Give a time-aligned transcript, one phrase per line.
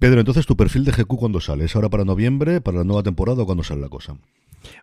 [0.00, 1.66] Pedro, entonces tu perfil de GQ cuándo sale?
[1.66, 4.16] ¿Es ahora para noviembre, para la nueva temporada o cuándo sale la cosa?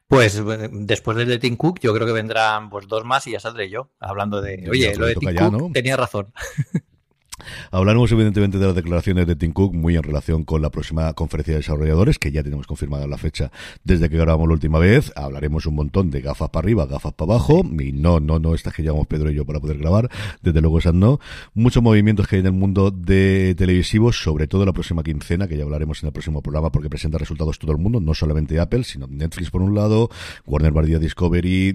[0.08, 3.32] Pues eh, después del de Tim Cook, yo creo que vendrán pues dos más y
[3.32, 6.32] ya saldré yo, hablando de, oye, lo de Tim Cook tenía razón.
[7.72, 11.54] Hablaremos evidentemente de las declaraciones de Tim Cook muy en relación con la próxima conferencia
[11.54, 13.52] de desarrolladores, que ya tenemos confirmada la fecha
[13.84, 15.12] desde que grabamos la última vez.
[15.16, 18.74] Hablaremos un montón de gafas para arriba, gafas para abajo, y no, no, no estas
[18.74, 20.10] que llevamos Pedro y yo para poder grabar,
[20.42, 21.20] desde luego esas no.
[21.54, 25.58] Muchos movimientos que hay en el mundo de televisivos, sobre todo la próxima quincena, que
[25.58, 28.84] ya hablaremos en el próximo programa porque presenta resultados todo el mundo, no solamente Apple,
[28.84, 30.10] sino Netflix por un lado,
[30.46, 30.88] Warner Bros.
[30.88, 31.74] Discovery,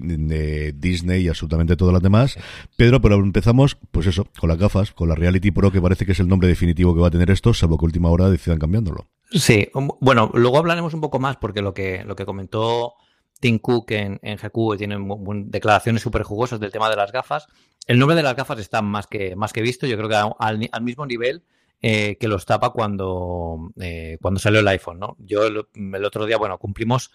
[0.75, 2.37] Disney y absolutamente todas las demás.
[2.75, 6.11] Pedro, pero empezamos, pues eso, con las gafas, con la Reality Pro que parece que
[6.13, 9.07] es el nombre definitivo que va a tener esto, salvo que última hora decidan cambiándolo.
[9.31, 12.95] Sí, um, bueno, luego hablaremos un poco más porque lo que, lo que comentó
[13.39, 14.97] Tim Cook en, en GQ tiene
[15.45, 17.47] declaraciones súper jugosas del tema de las gafas.
[17.87, 20.69] El nombre de las gafas está más que, más que visto, yo creo que al,
[20.81, 21.43] mismo nivel
[21.81, 25.17] eh, que los tapa cuando, eh, cuando salió el iPhone, ¿no?
[25.19, 27.11] Yo el, otro día, bueno, cumplimos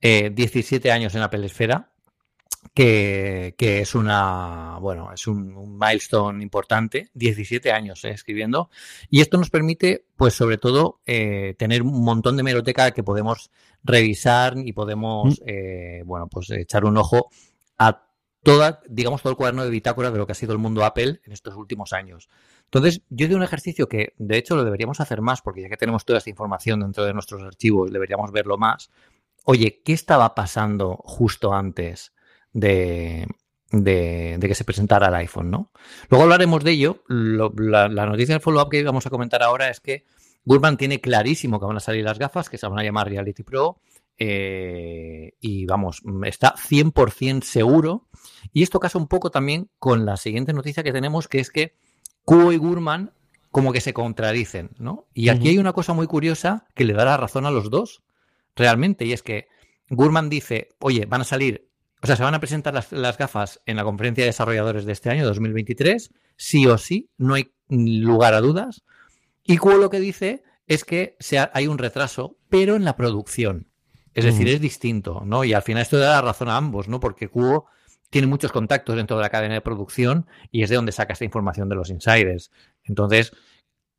[0.00, 1.92] 17 eh, años en Apple Esfera
[2.74, 8.70] que, es una, bueno, es un, milestone importante, 17 años eh, escribiendo,
[9.08, 13.50] y esto nos permite, pues sobre todo, eh, tener un montón de meroteca que podemos
[13.82, 15.44] revisar y podemos, mm.
[15.46, 17.30] eh, bueno, pues echar un ojo
[17.78, 18.06] a
[18.42, 21.20] toda, digamos, todo el cuaderno de bitácora de lo que ha sido el mundo Apple
[21.24, 22.28] en estos últimos años.
[22.64, 25.76] Entonces, yo de un ejercicio que, de hecho, lo deberíamos hacer más, porque ya que
[25.76, 28.90] tenemos toda esta información dentro de nuestros archivos, deberíamos verlo más.
[29.44, 32.12] Oye, ¿qué estaba pasando justo antes
[32.56, 33.26] de,
[34.40, 35.70] que se presentara el iPhone, ¿no?
[36.08, 37.02] Luego hablaremos de ello.
[37.08, 40.04] la, noticia del follow-up que vamos a comentar ahora es que
[40.44, 43.42] Gurman tiene clarísimo que van a salir las gafas, que se van a llamar Reality
[43.42, 43.80] Pro.
[44.18, 48.06] Eh, y vamos, está 100% seguro.
[48.52, 51.74] Y esto casa un poco también con la siguiente noticia que tenemos, que es que
[52.24, 53.12] Kuo y Gurman
[53.50, 55.06] como que se contradicen, ¿no?
[55.14, 58.02] Y aquí hay una cosa muy curiosa que le da la razón a los dos,
[58.54, 59.48] realmente, y es que
[59.88, 61.66] Gurman dice, oye, van a salir
[62.06, 65.10] o sea, se van a presentar las, gafas en la conferencia de desarrolladores de este
[65.10, 68.84] año, 2023, sí o sí, no hay lugar a dudas.
[69.42, 71.16] Y Cuo lo que dice es que
[71.52, 73.66] hay un retraso, pero en la producción.
[74.14, 75.42] Es decir, es distinto, ¿no?
[75.42, 77.00] Y al final esto da la razón a ambos, ¿no?
[77.00, 77.66] Porque Cuo
[78.08, 81.24] tiene muchos contactos dentro de la cadena de producción y es de donde saca esta
[81.24, 82.52] información de los insiders.
[82.84, 83.32] Entonces,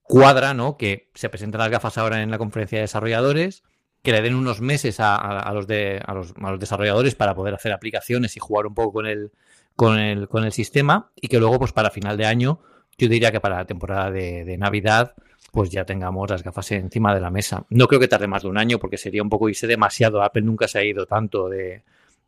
[0.01, 0.77] cuadra, ¿no?
[0.77, 3.63] Que se presentan las gafas ahora en la conferencia de desarrolladores,
[4.01, 8.37] que le den unos meses a, los de, a, los, desarrolladores para poder hacer aplicaciones
[8.37, 9.31] y jugar un poco con el,
[9.75, 12.61] con el, con el sistema y que luego, pues para final de año,
[12.97, 15.13] yo diría que para la temporada de, Navidad,
[15.51, 17.65] pues ya tengamos las gafas encima de la mesa.
[17.69, 20.23] No creo que tarde más de un año porque sería un poco irse demasiado.
[20.23, 21.83] Apple nunca se ha ido tanto de,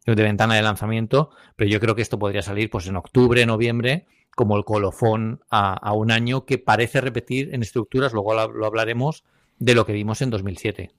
[0.05, 4.05] de ventana de lanzamiento, pero yo creo que esto podría salir pues en octubre, noviembre,
[4.35, 9.23] como el colofón a, a un año que parece repetir en estructuras, luego lo hablaremos,
[9.57, 10.91] de lo que vimos en 2007.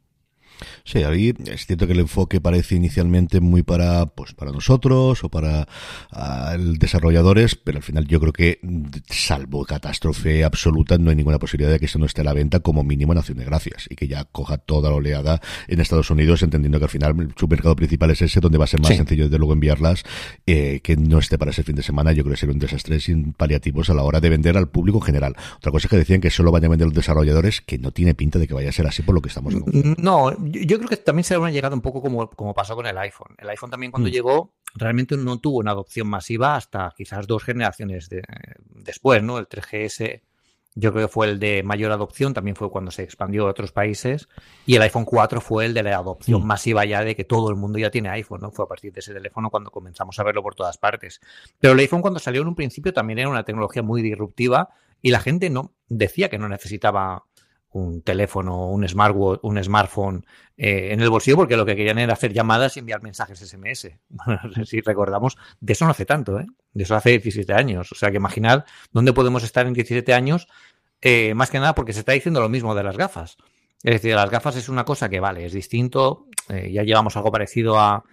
[0.85, 5.29] Sí, ahí es cierto que el enfoque parece inicialmente muy para, pues, para nosotros o
[5.29, 5.69] para
[6.13, 8.61] uh, desarrolladores, pero al final yo creo que,
[9.09, 12.61] salvo catástrofe absoluta, no hay ninguna posibilidad de que esto no esté a la venta
[12.61, 16.11] como mínimo en Acción de Gracias y que ya coja toda la oleada en Estados
[16.11, 18.97] Unidos, entendiendo que al final su mercado principal es ese, donde va a ser más
[18.97, 20.03] sencillo desde luego enviarlas,
[20.47, 22.13] eh, que no esté para ese fin de semana.
[22.13, 24.99] Yo creo que sería un desastre sin paliativos a la hora de vender al público
[24.99, 25.37] en general.
[25.57, 28.15] Otra cosa es que decían que solo van a vender los desarrolladores, que no tiene
[28.15, 29.55] pinta de que vaya a ser así por lo que estamos
[29.99, 32.97] No, yo creo que también será una llegada un poco como, como pasó con el
[32.99, 33.35] iPhone.
[33.39, 34.13] El iPhone también cuando mm.
[34.13, 38.09] llegó realmente no tuvo una adopción masiva hasta quizás dos generaciones
[38.69, 39.39] después, ¿no?
[39.39, 40.23] El 3GS
[40.77, 43.73] yo creo que fue el de mayor adopción, también fue cuando se expandió a otros
[43.73, 44.29] países,
[44.67, 46.47] y el iPhone 4 fue el de la adopción mm.
[46.47, 48.53] masiva ya de que todo el mundo ya tiene iPhone, ¿no?
[48.53, 51.21] Fue a partir de ese teléfono cuando comenzamos a verlo por todas partes.
[51.59, 54.69] Pero el iPhone cuando salió en un principio también era una tecnología muy disruptiva
[55.03, 57.25] y la gente no decía que no necesitaba
[57.73, 60.27] un teléfono, un, smartwatch, un smartphone
[60.57, 63.91] eh, en el bolsillo porque lo que querían era hacer llamadas y enviar mensajes SMS.
[64.65, 66.47] si recordamos, de eso no hace tanto, ¿eh?
[66.73, 67.93] de eso hace 17 años.
[67.93, 70.49] O sea que imaginad dónde podemos estar en 17 años,
[71.01, 73.37] eh, más que nada porque se está diciendo lo mismo de las gafas.
[73.83, 77.79] Es decir, las gafas es una cosa que, vale, es distinto, ya llevamos algo parecido
[77.79, 78.05] a,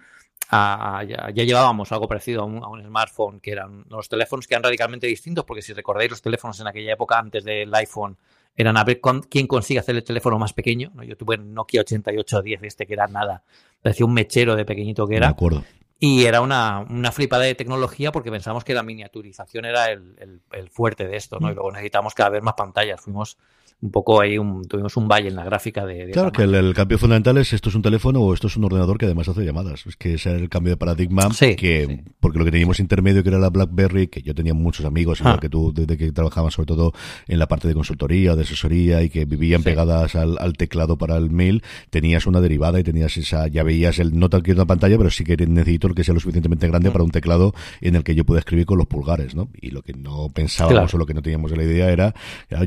[0.50, 4.62] ya, llevábamos algo parecido a un, a un, smartphone, que eran los teléfonos que eran
[4.62, 8.16] radicalmente distintos, porque si recordáis los teléfonos en aquella época, antes del iPhone,
[8.58, 9.00] eran a ver
[9.30, 10.90] quién consigue hacer el teléfono más pequeño.
[10.92, 11.04] ¿no?
[11.04, 13.44] Yo tuve un Nokia 8810 este que era nada,
[13.80, 15.26] parecía un mechero de pequeñito que era.
[15.26, 15.64] De acuerdo.
[16.00, 20.40] Y era una, una flipada de tecnología porque pensamos que la miniaturización era el,
[20.70, 21.50] fuerte de esto, ¿no?
[21.50, 23.00] Y luego necesitamos cada vez más pantallas.
[23.00, 23.36] Fuimos,
[23.80, 26.10] un poco ahí un, tuvimos un valle en la gráfica de...
[26.10, 28.98] claro, que el, cambio fundamental es esto es un teléfono o esto es un ordenador
[28.98, 29.86] que además hace llamadas.
[29.86, 33.28] Es que ese es el cambio de paradigma que, porque lo que teníamos intermedio que
[33.28, 35.40] era la BlackBerry, que yo tenía muchos amigos, igual ah.
[35.40, 36.92] que tú, desde que trabajaban sobre todo
[37.28, 41.16] en la parte de consultoría, de asesoría y que vivían pegadas al, al, teclado para
[41.16, 44.66] el mail, tenías una derivada y tenías esa, ya veías el, no tal que una
[44.66, 46.92] pantalla, pero sí que necesito el que sea lo suficientemente grande mm.
[46.92, 49.48] para un teclado en el que yo pueda escribir con los pulgares, ¿no?
[49.60, 52.14] Y lo que no pensábamos o lo que no teníamos la idea era,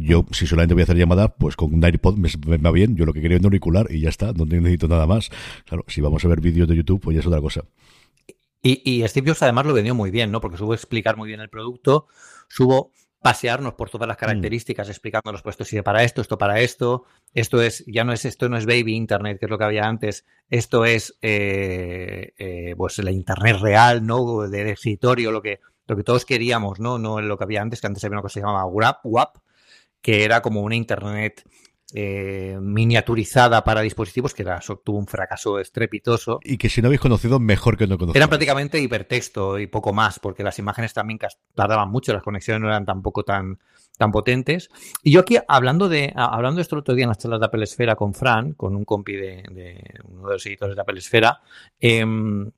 [0.01, 3.06] yo si solamente voy a hacer llamada, pues con un iPod me, va bien, yo
[3.06, 5.30] lo que quería es un auricular y ya está, no necesito nada más.
[5.65, 7.63] Claro, si vamos a ver vídeos de YouTube, pues ya es otra cosa.
[8.63, 10.39] Y, y Steve Jobs además lo vendió muy bien, ¿no?
[10.39, 12.07] Porque supo explicar muy bien el producto,
[12.48, 14.19] supo pasearnos por todas las mm.
[14.19, 18.25] características, explicándonos, pues esto sirve para esto, esto para esto, esto es, ya no es,
[18.25, 22.74] esto no es baby internet, que es lo que había antes, esto es, eh, eh,
[22.75, 24.50] pues la internet real, ¿no?
[24.50, 26.98] Del escritorio, lo que, lo que todos queríamos, ¿no?
[26.98, 29.38] No lo que había antes, que antes había una cosa que se llamaba WAP, WAP
[30.01, 31.44] que era como una internet
[31.94, 36.39] eh, miniaturizada para dispositivos, que era, tuvo un fracaso estrepitoso.
[36.42, 38.15] Y que si no habéis conocido, mejor que no conocéis.
[38.15, 41.19] Eran prácticamente hipertexto y poco más, porque las imágenes también
[41.53, 43.59] tardaban mucho, las conexiones no eran tampoco tan,
[43.98, 44.69] tan potentes.
[45.03, 47.48] Y yo aquí, hablando de, hablando de esto el otro día en las charlas de
[47.48, 49.44] Apple Esfera con Fran, con un compi de,
[50.06, 51.42] uno de los editores de Apple Esfera,
[51.80, 52.51] em,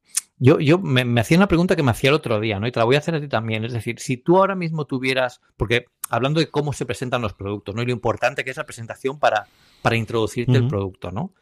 [0.44, 2.68] yo, yo me, me, hacía una pregunta que me hacía el otro día, ¿no?
[2.68, 3.64] Y te la voy a hacer a ti también.
[3.64, 7.74] Es decir, si tú ahora mismo tuvieras, porque hablando de cómo se presentan los productos,
[7.74, 7.82] ¿no?
[7.82, 9.48] Y lo importante que es la presentación para,
[9.82, 11.34] para introducirte el producto, ¿no?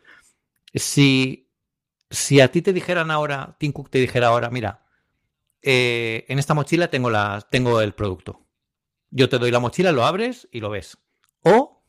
[0.75, 1.49] Si,
[2.11, 4.85] si a ti te dijeran ahora, Tim Cook te dijera ahora, mira,
[5.63, 8.45] eh, en esta mochila tengo, la, tengo el producto.
[9.09, 10.99] Yo te doy la mochila, lo abres y lo ves.
[11.41, 11.83] O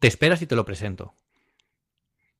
[0.00, 1.16] te esperas y te lo presento.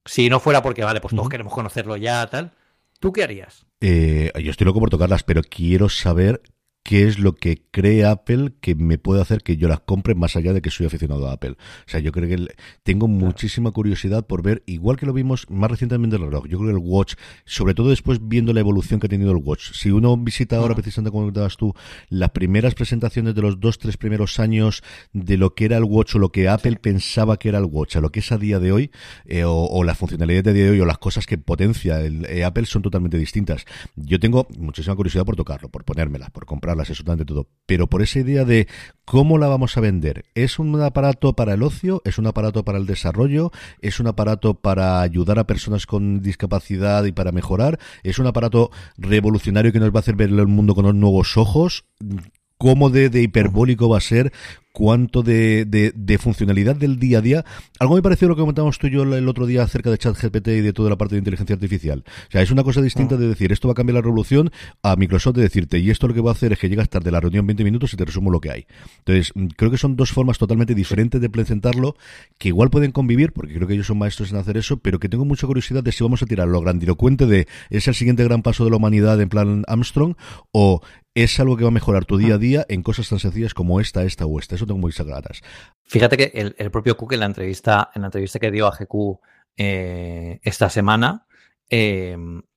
[0.06, 2.54] Si no fuera porque, vale, pues todos queremos conocerlo ya, tal
[3.00, 3.66] ¿Tú qué harías?
[3.80, 6.42] Eh, yo estoy loco por tocarlas, pero quiero saber
[6.84, 10.36] qué es lo que cree Apple que me puede hacer que yo las compre más
[10.36, 11.52] allá de que soy aficionado a Apple.
[11.52, 12.46] O sea, yo creo que
[12.82, 16.70] tengo muchísima curiosidad por ver, igual que lo vimos más recientemente el reloj, yo creo
[16.70, 17.14] que el Watch,
[17.46, 19.72] sobre todo después viendo la evolución que ha tenido el Watch.
[19.72, 21.74] Si uno visita ahora, precisamente como comentabas tú,
[22.10, 24.82] las primeras presentaciones de los dos, tres primeros años
[25.14, 27.96] de lo que era el Watch o lo que Apple pensaba que era el Watch,
[27.96, 28.90] a lo que es a día de hoy,
[29.24, 32.44] eh, o, las funcionalidades de día de hoy, o las cosas que potencia el, eh,
[32.44, 33.64] Apple son totalmente distintas.
[33.96, 37.48] Yo tengo muchísima curiosidad por tocarlo, por ponérmelas, por comprar comprarlas, todo.
[37.66, 38.68] Pero por esa idea de
[39.04, 42.02] cómo la vamos a vender, ¿es un aparato para el ocio?
[42.04, 43.50] ¿Es un aparato para el desarrollo?
[43.80, 47.78] ¿Es un aparato para ayudar a personas con discapacidad y para mejorar?
[48.02, 51.84] ¿Es un aparato revolucionario que nos va a hacer ver el mundo con nuevos ojos?
[52.56, 54.32] cómo de, de, hiperbólico va a ser,
[54.74, 57.44] cuánto de, de, funcionalidad del día a día.
[57.78, 60.48] Algo me pareció lo que comentábamos tú y yo el otro día acerca de ChatGPT
[60.48, 62.02] y de toda la parte de inteligencia artificial.
[62.28, 64.50] O sea, es una cosa distinta de decir, esto va a cambiar la revolución,
[64.82, 67.10] a Microsoft de decirte, y esto lo que va a hacer es que llegas tarde
[67.10, 68.66] a la reunión 20 minutos y te resumo lo que hay.
[68.98, 71.94] Entonces, mm, creo que son dos formas totalmente diferentes de presentarlo,
[72.38, 75.08] que igual pueden convivir, porque creo que ellos son maestros en hacer eso, pero que
[75.08, 78.42] tengo mucha curiosidad de si vamos a tirar lo grandilocuente de es el siguiente gran
[78.42, 80.16] paso de la humanidad en plan Armstrong,
[80.50, 80.80] o
[81.14, 83.80] es algo que va a mejorar tu día a día en cosas tan sencillas como
[83.80, 84.56] esta, esta o esta.
[84.56, 85.42] Eso tengo muy sagradas.
[85.82, 89.20] Fíjate que el, propio Cook en la entrevista, en la entrevista que dio a GQ
[89.56, 91.26] eh, esta semana,
[91.70, 92.16] eh,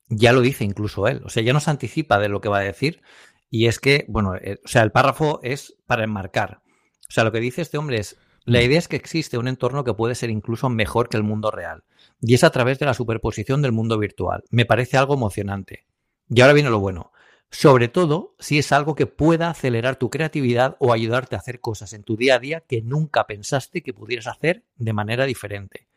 [0.09, 1.21] ya lo dice incluso él.
[1.25, 3.01] O sea, ya nos anticipa de lo que va a decir.
[3.49, 6.61] Y es que, bueno, eh, o sea, el párrafo es para enmarcar.
[7.09, 9.83] O sea, lo que dice este hombre es, la idea es que existe un entorno
[9.83, 11.83] que puede ser incluso mejor que el mundo real.
[12.21, 14.43] Y es a través de la superposición del mundo virtual.
[14.49, 15.85] Me parece algo emocionante.
[16.29, 17.11] Y ahora viene lo bueno
[17.49, 21.93] sobre todo si es algo que pueda acelerar tu creatividad o ayudarte a hacer cosas
[21.93, 25.87] en tu día a día que nunca pensaste que pudieras hacer de manera diferente.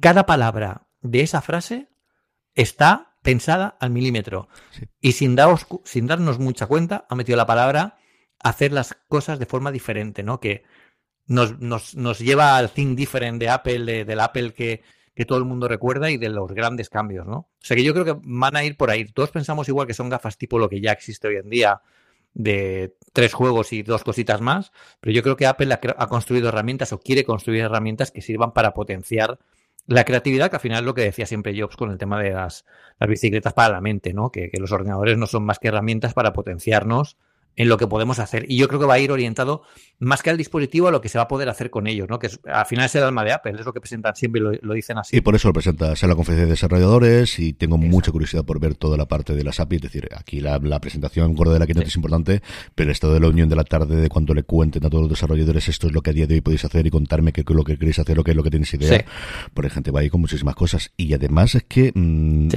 [0.00, 1.88] Cada palabra de esa frase
[2.54, 4.48] está pensada al milímetro
[5.00, 5.36] y sin,
[5.84, 7.98] sin darnos mucha cuenta ha metido la palabra
[8.38, 10.38] hacer las cosas de forma diferente, ¿no?
[10.38, 10.64] Que
[11.26, 11.58] nos,
[11.94, 14.82] nos, lleva al think different de Apple, del Apple que,
[15.14, 17.36] que todo el mundo recuerda y de los grandes cambios, ¿no?
[17.36, 19.04] O sea que yo creo que van a ir por ahí.
[19.04, 21.80] Todos pensamos igual que son gafas tipo lo que ya existe hoy en día
[22.34, 26.92] de tres juegos y dos cositas más, pero yo creo que Apple ha, construido herramientas
[26.92, 29.38] o quiere construir herramientas que sirvan para potenciar
[29.86, 32.30] la creatividad, que al final es lo que decía siempre Jobs con el tema de
[32.30, 32.64] las,
[33.06, 34.30] bicicletas para la mente, ¿no?
[34.30, 37.16] Que, los ordenadores no son más que herramientas para potenciarnos
[37.56, 38.46] en lo que podemos hacer.
[38.48, 39.62] Y yo creo que va a ir orientado
[39.98, 42.18] más que al dispositivo a lo que se va a poder hacer con ellos, ¿no?
[42.18, 44.74] Que al final es el alma de Apple, es lo que presentan siempre y lo,
[44.74, 45.16] dicen así.
[45.16, 48.60] Y por eso lo presentas en la conferencia de desarrolladores y tengo mucha curiosidad por
[48.60, 49.76] ver toda la parte de las APIs.
[49.76, 52.42] Es decir, aquí la, presentación gorda de la que no es importante,
[52.74, 55.02] pero el estado de la unión de la tarde de cuando le cuenten a todos
[55.02, 57.42] los desarrolladores esto es lo que a día de hoy podéis hacer y contarme qué
[57.42, 59.04] es lo que queréis hacer o qué es lo que tenéis idea.
[59.52, 60.92] Por gente va ahí con muchísimas cosas.
[60.96, 62.48] Y además es que mm,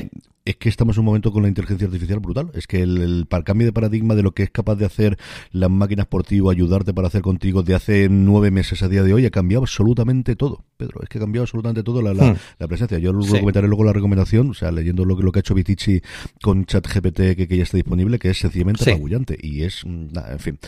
[0.47, 2.51] es que estamos en un momento con la inteligencia artificial brutal.
[2.53, 5.17] Es que el, el, cambio de paradigma de lo que es capaz de hacer
[5.51, 9.03] las máquinas por ti o ayudarte para hacer contigo de hace nueve meses a día
[9.03, 10.63] de hoy ha cambiado absolutamente todo.
[10.77, 12.67] Pedro, es que ha cambiado absolutamente todo la, la, hmm.
[12.67, 12.99] presencia.
[12.99, 16.01] Yo lo comentaré luego la recomendación, o sea, leyendo lo, lo que ha hecho Vitici
[16.41, 18.91] con ChatGPT que, que ya está disponible, que es sencillamente sí.
[19.41, 20.59] Y es, mm, en fin.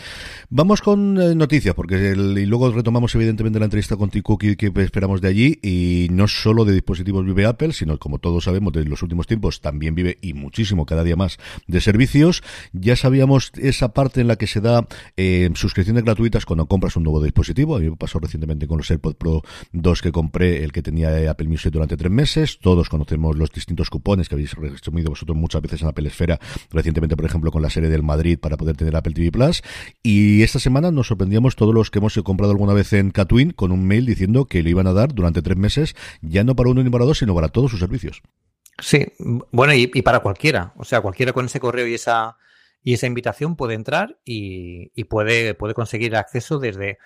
[0.49, 4.71] Vamos con eh, noticias, porque y luego retomamos evidentemente la entrevista con Tim Cook que
[4.77, 8.85] esperamos de allí, y no solo de dispositivos vive Apple, sino como todos sabemos, de
[8.85, 12.43] los últimos tiempos también vive y muchísimo cada día más de servicios.
[12.73, 14.87] Ya sabíamos esa parte en la que se da
[15.17, 17.75] eh, suscripciones gratuitas cuando compras un nuevo dispositivo.
[17.75, 19.41] A mí me pasó recientemente con los AirPods Pro
[19.73, 22.59] 2 que compré, el que tenía Apple Music durante tres meses.
[22.59, 26.39] Todos conocemos los distintos cupones que habéis resumido vosotros muchas veces en Apple Esfera,
[26.71, 29.61] recientemente, por ejemplo, con la serie del Madrid para poder tener Apple TV Plus.
[30.03, 33.71] Y esta semana nos sorprendíamos todos los que hemos comprado alguna vez en Catwin con
[33.71, 36.83] un mail diciendo que le iban a dar durante tres meses, ya no para uno
[36.83, 38.21] ni para dos, sino para todos sus servicios.
[38.81, 39.05] Sí,
[39.51, 40.73] bueno, y, para cualquiera.
[40.77, 42.37] O sea, cualquiera con ese correo y esa,
[42.83, 46.97] y esa invitación puede entrar y, puede, puede conseguir acceso desde.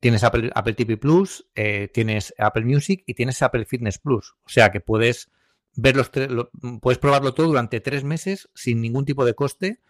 [0.00, 4.36] Tienes Apple, Apple TV Plus, eh, tienes Apple Music y tienes Apple Fitness Plus.
[4.44, 5.28] O sea que puedes
[5.74, 6.10] ver los
[6.80, 9.80] puedes probarlo todo durante tres meses sin ningún tipo de coste.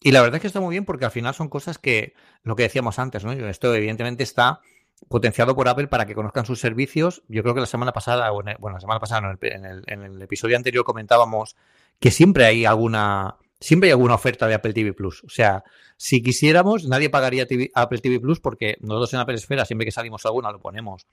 [0.00, 2.14] Y la verdad es que está muy bien porque al final son cosas que,
[2.44, 3.32] lo que decíamos antes, ¿no?
[3.32, 4.60] Esto evidentemente está
[5.08, 7.22] potenciado por Apple para que conozcan sus servicios.
[7.28, 11.56] Yo creo que la semana pasada, bueno, la semana pasada, en, el, episodio anterior comentábamos
[12.00, 15.24] que siempre hay alguna, siempre hay alguna oferta de Apple TV Plus.
[15.24, 15.64] O sea,
[15.96, 20.24] si quisiéramos, nadie pagaría Apple TV Plus porque nosotros en Apple Esfera, siempre que salimos
[20.26, 21.06] alguna, lo ponemos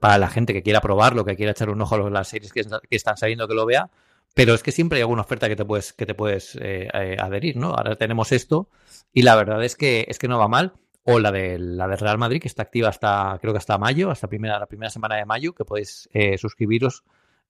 [0.00, 2.64] para la gente que quiera probarlo, que quiera echar un ojo a las series que,
[2.90, 3.90] están saliendo, que lo vea.
[4.34, 7.16] Pero es que siempre hay alguna oferta que te puedes, que te puedes eh, eh,
[7.18, 7.74] adherir, ¿no?
[7.74, 8.68] Ahora tenemos esto
[9.12, 10.72] y la verdad es que, es que no va mal
[11.04, 14.10] o la de la de Real Madrid, que está activa hasta, creo que hasta mayo,
[14.10, 17.04] hasta primera, la primera semana de mayo, que podéis eh, suscribiros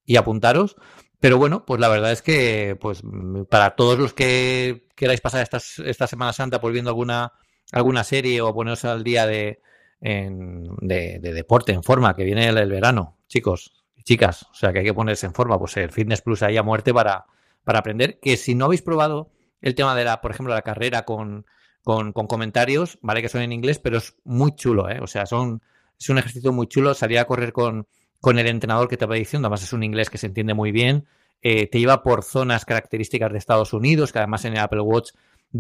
[0.04, 0.76] y apuntaros.
[1.22, 3.04] Pero bueno, pues la verdad es que, pues,
[3.48, 7.32] para todos los que queráis pasar estas, esta Semana Santa pues viendo alguna,
[7.70, 9.62] alguna serie o poneros al día de,
[10.00, 14.84] de, deporte en forma, que viene el, verano, chicos y chicas, o sea que hay
[14.84, 17.26] que ponerse en forma, pues el Fitness Plus ahí a muerte para,
[17.62, 18.18] para aprender.
[18.20, 21.46] Que si no habéis probado el tema de la, por ejemplo, la carrera con
[21.84, 23.22] con, comentarios, ¿vale?
[23.22, 24.98] Que son en inglés, pero es muy chulo, ¿eh?
[25.00, 25.62] O sea, son,
[25.98, 26.94] es un ejercicio muy chulo.
[26.94, 27.86] Salir a correr con,
[28.22, 30.70] con el entrenador que te va diciendo, además es un inglés que se entiende muy
[30.70, 31.06] bien.
[31.42, 35.10] Eh, te lleva por zonas características de Estados Unidos, que además en el Apple Watch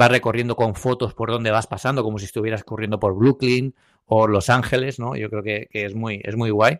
[0.00, 3.74] va recorriendo con fotos por donde vas pasando, como si estuvieras corriendo por Brooklyn
[4.06, 5.16] o Los Ángeles, ¿no?
[5.16, 6.78] Yo creo que, es, muy, es muy guay.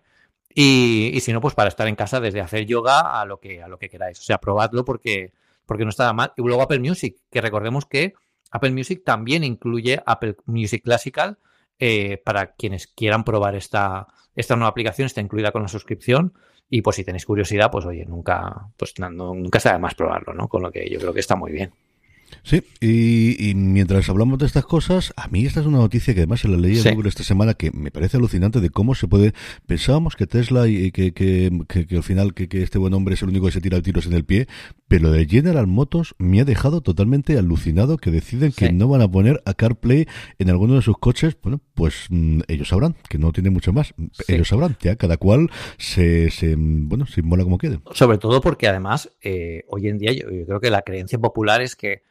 [0.54, 3.60] Y, y, si no, pues para estar en casa desde hacer yoga a lo que,
[3.60, 4.20] a lo que queráis.
[4.20, 5.32] O sea, probadlo porque,
[5.66, 6.32] porque no está mal.
[6.36, 8.14] Y luego Apple Music, que recordemos que
[8.52, 11.38] Apple Music también incluye Apple Music Classical
[11.79, 16.35] eh, para quienes quieran probar esta, esta nueva aplicación, está incluida con la suscripción.
[16.71, 20.33] Y pues si tenéis curiosidad, pues oye, nunca, pues no, nunca está de más probarlo,
[20.33, 20.49] ¿no?
[20.49, 21.73] Con lo que yo creo que está muy bien.
[22.43, 26.41] Sí, y, mientras hablamos de estas cosas, a mí esta es una noticia que además
[26.41, 29.33] se la leí en Google esta semana que me parece alucinante de cómo se puede.
[29.67, 33.29] Pensábamos que Tesla y que, que, que, al final que, este buen hombre es el
[33.29, 34.49] único que se tira tiros en el pie,
[34.92, 39.11] pero de General Motors me ha dejado totalmente alucinado que deciden que no van a
[39.11, 40.06] poner a CarPlay
[40.38, 41.34] en alguno de sus coches.
[41.42, 43.94] Bueno, pues mm, ellos sabrán, que no tiene mucho más.
[44.28, 47.80] Ellos sabrán, ya cada cual se, se bueno, se inmola como quede.
[47.92, 51.75] Sobre todo porque además, eh, hoy en día yo creo que la creencia popular es
[51.75, 52.02] que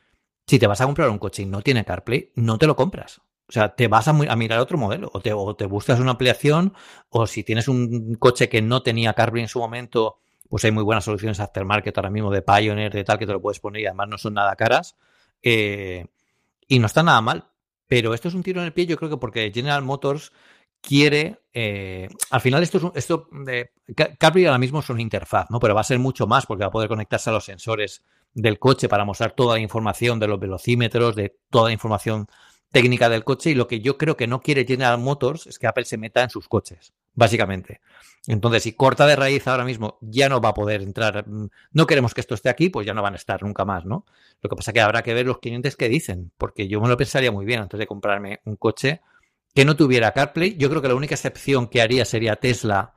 [0.48, 3.22] si te vas a comprar un coche y no tiene CarPlay, no te lo compras.
[3.48, 6.74] O sea, te vas a, mirar otro modelo o te, te, buscas una ampliación
[7.10, 10.18] o si tienes un coche que no tenía CarPlay en su momento,
[10.52, 13.42] pues hay muy buenas soluciones aftermarket ahora mismo de Pioneer, de tal, que te lo
[13.42, 14.98] puedes poner y además no son nada caras
[15.42, 16.08] eh,
[16.68, 17.46] y no está nada mal.
[17.88, 20.34] Pero esto es un tiro en el pie, yo creo que porque General Motors
[20.82, 23.72] quiere, eh, al final esto es esto de
[24.46, 25.60] ahora mismo es una interfaz, ¿no?
[25.62, 28.04] Pero va a ser mucho más porque va a poder conectarse a los sensores
[28.34, 32.28] del coche para mostrar toda la información de los velocímetros, de toda la información
[32.72, 35.68] técnica del coche y lo que yo creo que no quiere General Motors es que
[35.68, 37.82] Apple se meta en sus coches, básicamente.
[38.28, 41.28] Entonces, si corta de raíz ahora mismo, ya no va a poder entrar.
[41.28, 43.86] Mm, no queremos que esto esté aquí, pues ya no van a estar nunca más,
[43.86, 44.06] ¿no?
[44.42, 46.88] Lo que pasa es que habrá que ver los clientes que dicen, porque yo me
[46.88, 49.02] lo pensaría muy bien antes de comprarme un coche
[49.54, 50.56] que no tuviera CarPlay.
[50.58, 52.94] Yo creo que la única excepción que haría sería Tesla,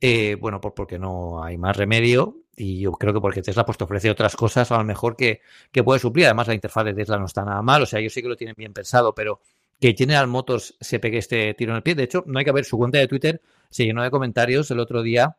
[0.00, 3.84] eh, bueno, porque no hay más remedio, y yo creo que porque Tesla pues, te
[3.84, 6.26] ofrece otras cosas a lo mejor que, que puede suplir.
[6.26, 7.82] Además, la interfaz de Tesla no está nada mal.
[7.82, 9.40] O sea, yo sé que lo tienen bien pensado, pero
[9.78, 11.94] que General Motors se pegue este tiro en el pie.
[11.94, 13.42] De hecho, no hay que ver su cuenta de Twitter.
[13.68, 15.36] Se llenó de comentarios el otro día.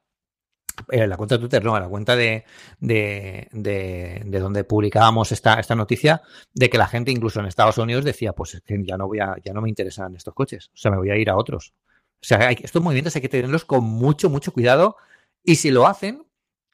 [0.92, 2.46] Eh, la cuenta de Twitter, no, la cuenta de,
[2.80, 6.22] de, de, donde publicábamos esta, esta noticia,
[6.54, 9.54] de que la gente, incluso en Estados Unidos, decía, pues ya no voy a, ya
[9.54, 10.68] no me interesan estos coches.
[10.68, 11.74] O sea, me voy a ir a otros.
[12.22, 14.98] O sea, estos movimientos hay que tenerlos con mucho, mucho cuidado.
[15.44, 16.27] Y si lo hacen,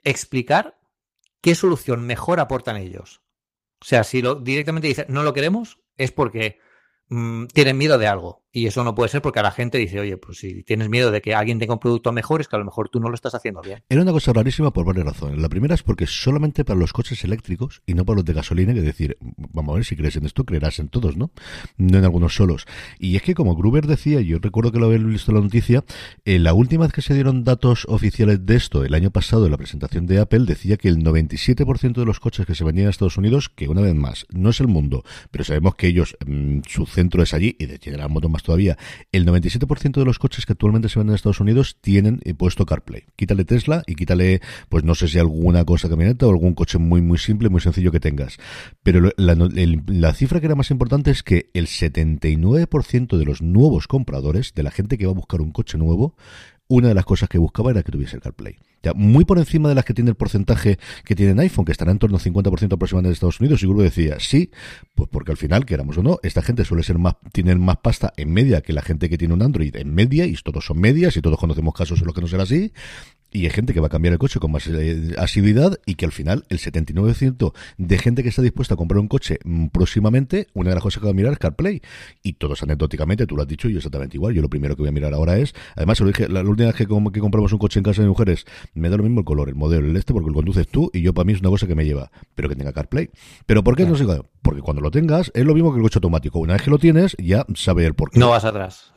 [0.03, 0.79] explicar
[1.41, 3.21] qué solución mejor aportan ellos.
[3.81, 6.59] O sea, si lo, directamente dicen no lo queremos, es porque
[7.09, 8.42] mm, tienen miedo de algo.
[8.55, 11.09] Y eso no puede ser porque a la gente dice, oye, pues si tienes miedo
[11.09, 13.15] de que alguien tenga un producto mejor, es que a lo mejor tú no lo
[13.15, 13.81] estás haciendo bien.
[13.89, 15.39] Era una cosa rarísima por varias razones.
[15.39, 18.75] La primera es porque solamente para los coches eléctricos y no para los de gasolina,
[18.75, 21.31] que decir, vamos a ver si crees en esto, creerás en todos, ¿no?
[21.77, 22.67] No en algunos solos.
[22.99, 25.83] Y es que como Gruber decía, yo recuerdo que lo había visto en la noticia,
[26.23, 29.51] eh, la última vez que se dieron datos oficiales de esto, el año pasado, en
[29.51, 32.89] la presentación de Apple, decía que el 97% de los coches que se vendían en
[32.91, 36.59] Estados Unidos, que una vez más, no es el mundo, pero sabemos que ellos, mm,
[36.67, 38.77] su centro es allí, y de General Motors más todavía,
[39.11, 42.65] el 97% de los coches que actualmente se venden en Estados Unidos tienen eh, puesto
[42.65, 43.05] CarPlay.
[43.15, 47.01] Quítale Tesla y quítale, pues no sé si alguna cosa camioneta o algún coche muy,
[47.01, 48.37] muy simple, muy sencillo que tengas.
[48.83, 49.35] Pero la,
[49.87, 54.63] la cifra que era más importante es que el 79% de los nuevos compradores, de
[54.63, 56.15] la gente que va a buscar un coche nuevo,
[56.67, 58.57] una de las cosas que buscaba era que tuviese el CarPlay.
[58.83, 61.91] Ya, muy por encima de las que tiene el porcentaje que tiene iPhone, que estará
[61.91, 64.51] en torno al 50% aproximadamente de Estados Unidos, y Google decía, sí,
[64.93, 68.13] pues porque al final, queramos o no, esta gente suele ser más, tienen más pasta
[68.17, 71.15] en media que la gente que tiene un Android en media, y todos son medias,
[71.15, 72.73] y todos conocemos casos en los que no será así,
[73.33, 76.05] y hay gente que va a cambiar el coche con más eh, asiduidad y que
[76.05, 80.47] al final el 79% de gente que está dispuesta a comprar un coche mm, próximamente,
[80.53, 81.81] una de las cosas que va a mirar es CarPlay.
[82.21, 84.33] Y todos anecdóticamente, tú lo has dicho, yo exactamente igual.
[84.35, 86.75] Yo lo primero que voy a mirar ahora es, además, lo dije, la última vez
[86.75, 89.49] que, que compramos un coche en casa de mujeres, me da lo mismo el color,
[89.49, 91.67] el modelo, el este, porque lo conduces tú y yo para mí es una cosa
[91.67, 93.09] que me lleva, pero que tenga CarPlay.
[93.45, 94.05] ¿Pero por qué no sé?
[94.43, 96.37] Porque cuando lo tengas es lo mismo que el coche automático.
[96.39, 98.19] Una vez que lo tienes, ya sabe el por qué.
[98.19, 98.91] No vas atrás.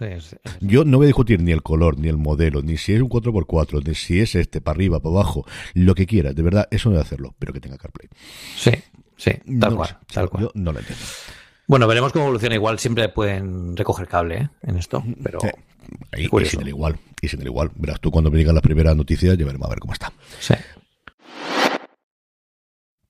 [0.60, 3.08] Yo no voy a discutir ni el color, ni el modelo, ni si es un
[3.08, 6.34] 4x4, ni si es este, para arriba, para abajo, lo que quieras.
[6.34, 8.08] De verdad, eso no debe hacerlo, pero que tenga CarPlay.
[8.56, 8.72] Sí,
[9.16, 9.96] sí, tal cual.
[10.12, 10.42] Tal cual.
[10.42, 11.04] Yo no lo entiendo.
[11.68, 12.56] Bueno, veremos cómo evoluciona.
[12.56, 14.48] Igual siempre pueden recoger cable ¿eh?
[14.62, 15.38] en esto, pero.
[16.16, 17.70] Y, sin el igual, y sin el igual.
[17.76, 20.12] Verás tú cuando me digan las primeras noticias, ya veremos a ver cómo está.
[20.40, 20.54] Sí.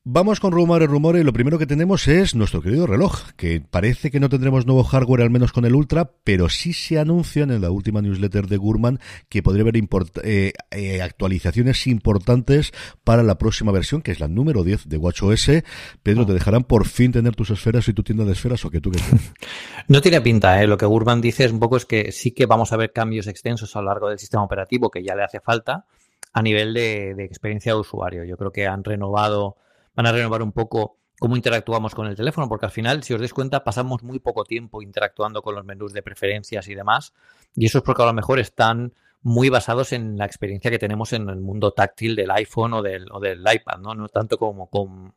[0.08, 1.24] Vamos con rumores, rumores.
[1.24, 5.22] Lo primero que tenemos es nuestro querido reloj, que parece que no tendremos nuevo hardware,
[5.22, 9.00] al menos con el Ultra, pero sí se anuncian en la última newsletter de Gurman
[9.28, 9.74] que podría haber
[10.22, 12.70] eh, eh, actualizaciones importantes
[13.02, 15.50] para la próxima versión, que es la número 10 de WatchOS.
[16.04, 18.80] Pedro, ¿te dejarán por fin tener tus esferas y tu tienda de esferas o que
[18.80, 19.00] tú qué
[19.88, 20.68] No tiene pinta, ¿eh?
[20.68, 23.26] Lo que Gurman dice es un poco es que sí que vamos a ver cambios
[23.26, 25.84] extensos a lo largo del sistema operativo, que ya le hace falta,
[26.32, 28.22] a nivel de experiencia de usuario.
[28.22, 29.56] Yo creo que han renovado
[29.96, 33.20] van a renovar un poco cómo interactuamos con el teléfono, porque al final, si os
[33.20, 37.14] dais cuenta, pasamos muy poco tiempo interactuando con los menús de preferencias y demás,
[37.54, 41.12] y eso es porque a lo mejor están muy basados en la experiencia que tenemos
[41.12, 43.94] en el mundo táctil del iPhone o del, o del iPad, ¿no?
[43.94, 45.14] No tanto como con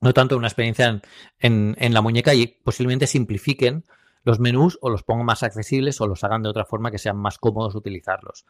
[0.00, 1.00] no tanto una experiencia
[1.38, 3.84] en, en la muñeca y posiblemente simplifiquen
[4.24, 7.16] los menús o los pongan más accesibles o los hagan de otra forma que sean
[7.16, 8.44] más cómodos utilizarlos.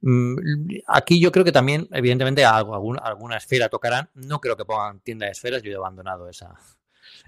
[0.00, 0.36] Mm,
[0.86, 4.08] aquí yo creo que también, evidentemente, alguna, alguna esfera tocarán.
[4.14, 5.62] No creo que pongan tienda de esferas.
[5.62, 6.54] Yo he abandonado esa,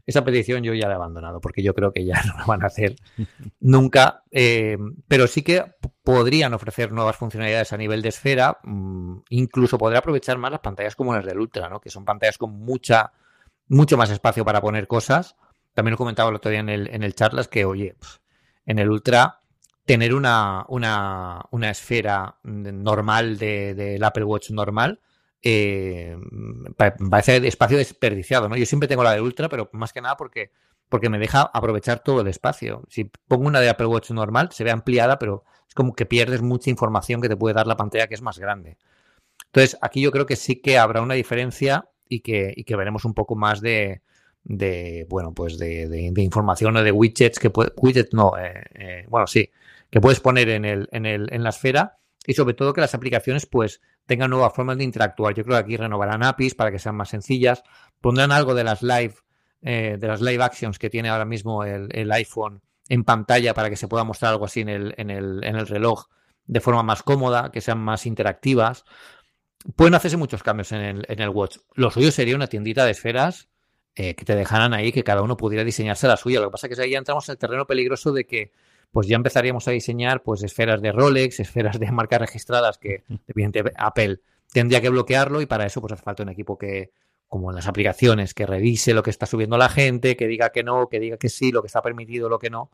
[0.07, 2.63] esa petición, yo ya la he abandonado porque yo creo que ya no la van
[2.63, 2.97] a hacer
[3.61, 4.23] nunca.
[4.31, 5.65] Eh, pero sí que
[6.03, 8.59] podrían ofrecer nuevas funcionalidades a nivel de esfera.
[8.63, 11.81] Mm, incluso podrá aprovechar más las pantallas como las del Ultra, ¿no?
[11.81, 13.13] que son pantallas con mucha,
[13.69, 15.37] mucho más espacio para poner cosas.
[15.75, 17.95] También lo comentaba el otro día en el, en el charlas que, oye,
[18.67, 19.41] en el Ultra
[19.89, 25.01] tener una, una, una esfera normal del de, Apple Watch normal
[25.43, 26.15] eh,
[26.77, 28.57] parece espacio desperdiciado, ¿no?
[28.59, 30.53] Yo siempre tengo la de Ultra, pero más que nada porque,
[30.91, 32.83] porque me deja aprovechar todo el espacio.
[32.91, 36.43] Si pongo una de Apple Watch normal, se ve ampliada, pero es como que pierdes
[36.43, 38.77] mucha información que te puede dar la pantalla que es más grande.
[39.47, 43.07] Entonces, aquí yo creo que sí que habrá una diferencia y que, y que veremos
[43.07, 44.03] un poco más de,
[44.45, 49.05] de bueno, pues de, de, información o de widgets que puede, widgets no, eh, eh,
[49.09, 49.51] bueno, sí,
[49.91, 52.95] que puedes poner en, el, en, el, en la esfera y sobre todo que las
[52.95, 55.35] aplicaciones pues tengan nuevas formas de interactuar.
[55.35, 57.63] Yo creo que aquí renovarán APIs para que sean más sencillas,
[58.01, 59.15] pondrán algo de las live,
[59.63, 63.71] eh, de las live actions que tiene ahora mismo el, el, iPhone en pantalla para
[63.71, 66.07] que se pueda mostrar algo así en el, en el, en el reloj
[66.47, 68.85] de forma más cómoda, que sean más interactivas.
[69.77, 71.59] Pueden hacerse muchos cambios en el, en el Watch.
[71.75, 73.49] Lo suyo sería una tiendita de esferas
[73.95, 76.41] eh, que te dejaran ahí, que cada uno pudiera diseñarse la suya.
[76.41, 78.53] Lo que pasa es que ahí ya entramos en el terreno peligroso de que
[78.93, 83.77] pues ya empezaríamos a diseñar pues esferas de Rolex, esferas de marcas registradas que evidentemente
[83.79, 84.21] Apple
[84.53, 86.93] tendría que bloquearlo y para eso pues hace falta un equipo que
[87.29, 90.65] como en las aplicaciones que revise lo que está subiendo la gente, que diga que
[90.65, 92.71] no, que diga que sí, lo que está permitido, lo que no.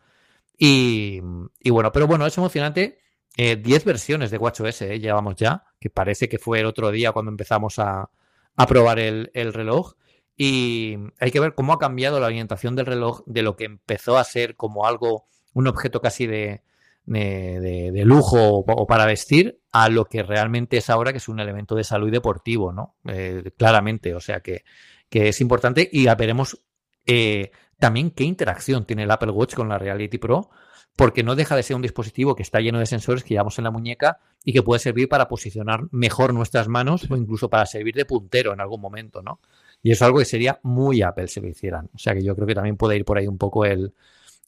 [0.56, 1.20] Y,
[1.68, 3.00] bueno, pero bueno, es emocionante.
[3.36, 7.10] 10 eh, versiones de WatchOS eh, llevamos ya, que parece que fue el otro día
[7.10, 8.10] cuando empezamos a,
[8.54, 9.94] a probar el, el reloj.
[10.36, 14.18] Y hay que ver cómo ha cambiado la orientación del reloj de lo que empezó
[14.18, 16.62] a ser como algo un objeto casi de,
[17.06, 21.74] de, lujo o, para vestir a lo que realmente es ahora, que es un elemento
[21.74, 22.96] de salud y deportivo, ¿no?
[23.06, 24.64] Eh, claramente, o sea que,
[25.08, 26.60] que, es importante y ya veremos
[27.06, 30.50] eh, también qué interacción tiene el Apple Watch con la Reality Pro,
[30.96, 33.64] porque no deja de ser un dispositivo que está lleno de sensores que llevamos en
[33.64, 37.94] la muñeca y que puede servir para posicionar mejor nuestras manos o incluso para servir
[37.94, 39.40] de puntero en algún momento, ¿no?
[39.82, 41.90] Y eso es algo que sería muy Apple si lo hicieran.
[41.94, 43.92] O sea que yo creo que también puede ir por ahí un poco el,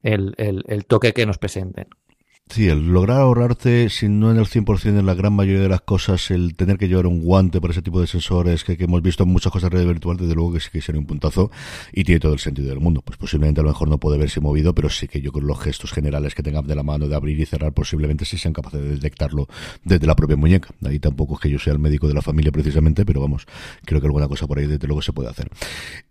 [0.02, 1.88] el, el toque que nos presenten.
[2.48, 5.80] Sí, el lograr ahorrarte, si no en el 100% en la gran mayoría de las
[5.80, 9.24] cosas, el tener que llevar un guante para ese tipo de sensores que, hemos visto
[9.24, 11.50] en muchas cosas de red virtual, desde luego que sí que sería un puntazo
[11.92, 13.02] y tiene todo el sentido del mundo.
[13.02, 15.59] Pues posiblemente a lo mejor no puede verse movido, pero sí que yo con los
[15.59, 18.80] gestos generales que tengan de la mano de abrir y cerrar, posiblemente sí sean capaces
[18.80, 19.48] de detectarlo
[19.82, 20.68] desde la propia muñeca.
[20.85, 23.44] Ahí tampoco es que yo sea el médico de la familia precisamente, pero vamos,
[23.85, 25.50] creo que alguna cosa por ahí desde luego se puede hacer.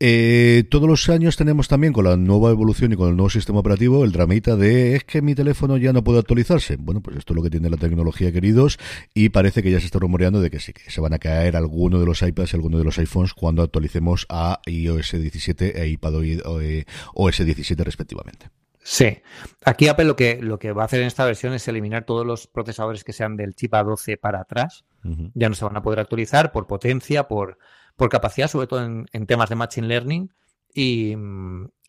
[0.01, 3.59] Eh, todos los años tenemos también con la nueva evolución y con el nuevo sistema
[3.59, 6.75] operativo el dramita de es que mi teléfono ya no puede actualizarse.
[6.77, 8.77] Bueno, pues esto es lo que tiene la tecnología, queridos,
[9.13, 11.55] y parece que ya se está rumoreando de que sí, que se van a caer
[11.55, 15.87] alguno de los iPads y alguno de los iPhones cuando actualicemos a iOS 17 e
[15.87, 16.15] iPad
[17.13, 18.49] OS 17 respectivamente.
[18.83, 19.19] Sí.
[19.63, 22.25] Aquí Apple lo que, lo que va a hacer en esta versión es eliminar todos
[22.25, 24.85] los procesadores que sean del chip A12 para atrás.
[25.35, 27.59] Ya no se van a poder actualizar por potencia, por,
[27.95, 30.31] por capacidad, sobre todo en, en temas de Machine Learning.
[30.77, 31.15] Y,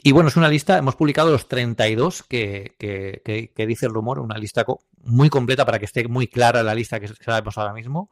[0.05, 4.20] y bueno, es una lista, hemos publicado los 32 que, que, que, dice el rumor,
[4.20, 4.64] una lista
[5.03, 8.11] muy completa para que esté muy clara la lista que sabemos ahora mismo.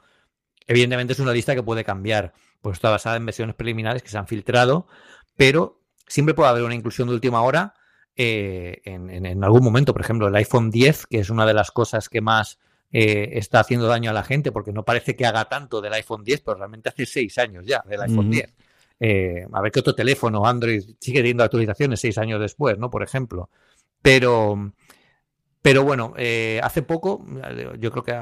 [0.67, 4.19] Evidentemente es una lista que puede cambiar, pues está basada en versiones preliminares que se
[4.19, 4.89] han filtrado,
[5.37, 7.75] pero siempre puede haber una inclusión de última hora
[8.17, 9.93] eh, en, en, algún momento.
[9.93, 12.59] Por ejemplo, el iPhone 10, que es una de las cosas que más
[12.91, 16.25] eh, está haciendo daño a la gente, porque no parece que haga tanto del iPhone
[16.25, 18.53] 10, pero realmente hace seis años ya del iPhone 10.
[19.07, 22.89] Eh, a ver qué otro teléfono Android sigue teniendo actualizaciones seis años después, ¿no?
[22.89, 23.51] Por ejemplo.
[24.01, 24.73] Pero,
[25.61, 27.23] pero bueno, eh, hace poco,
[27.79, 28.19] yo creo que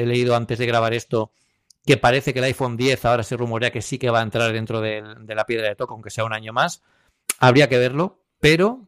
[0.00, 1.32] he leído antes de grabar esto,
[1.84, 4.52] que parece que el iPhone 10 ahora se rumorea que sí que va a entrar
[4.52, 6.84] dentro de, la piedra de toque, aunque sea un año más.
[7.40, 8.86] Habría que verlo, pero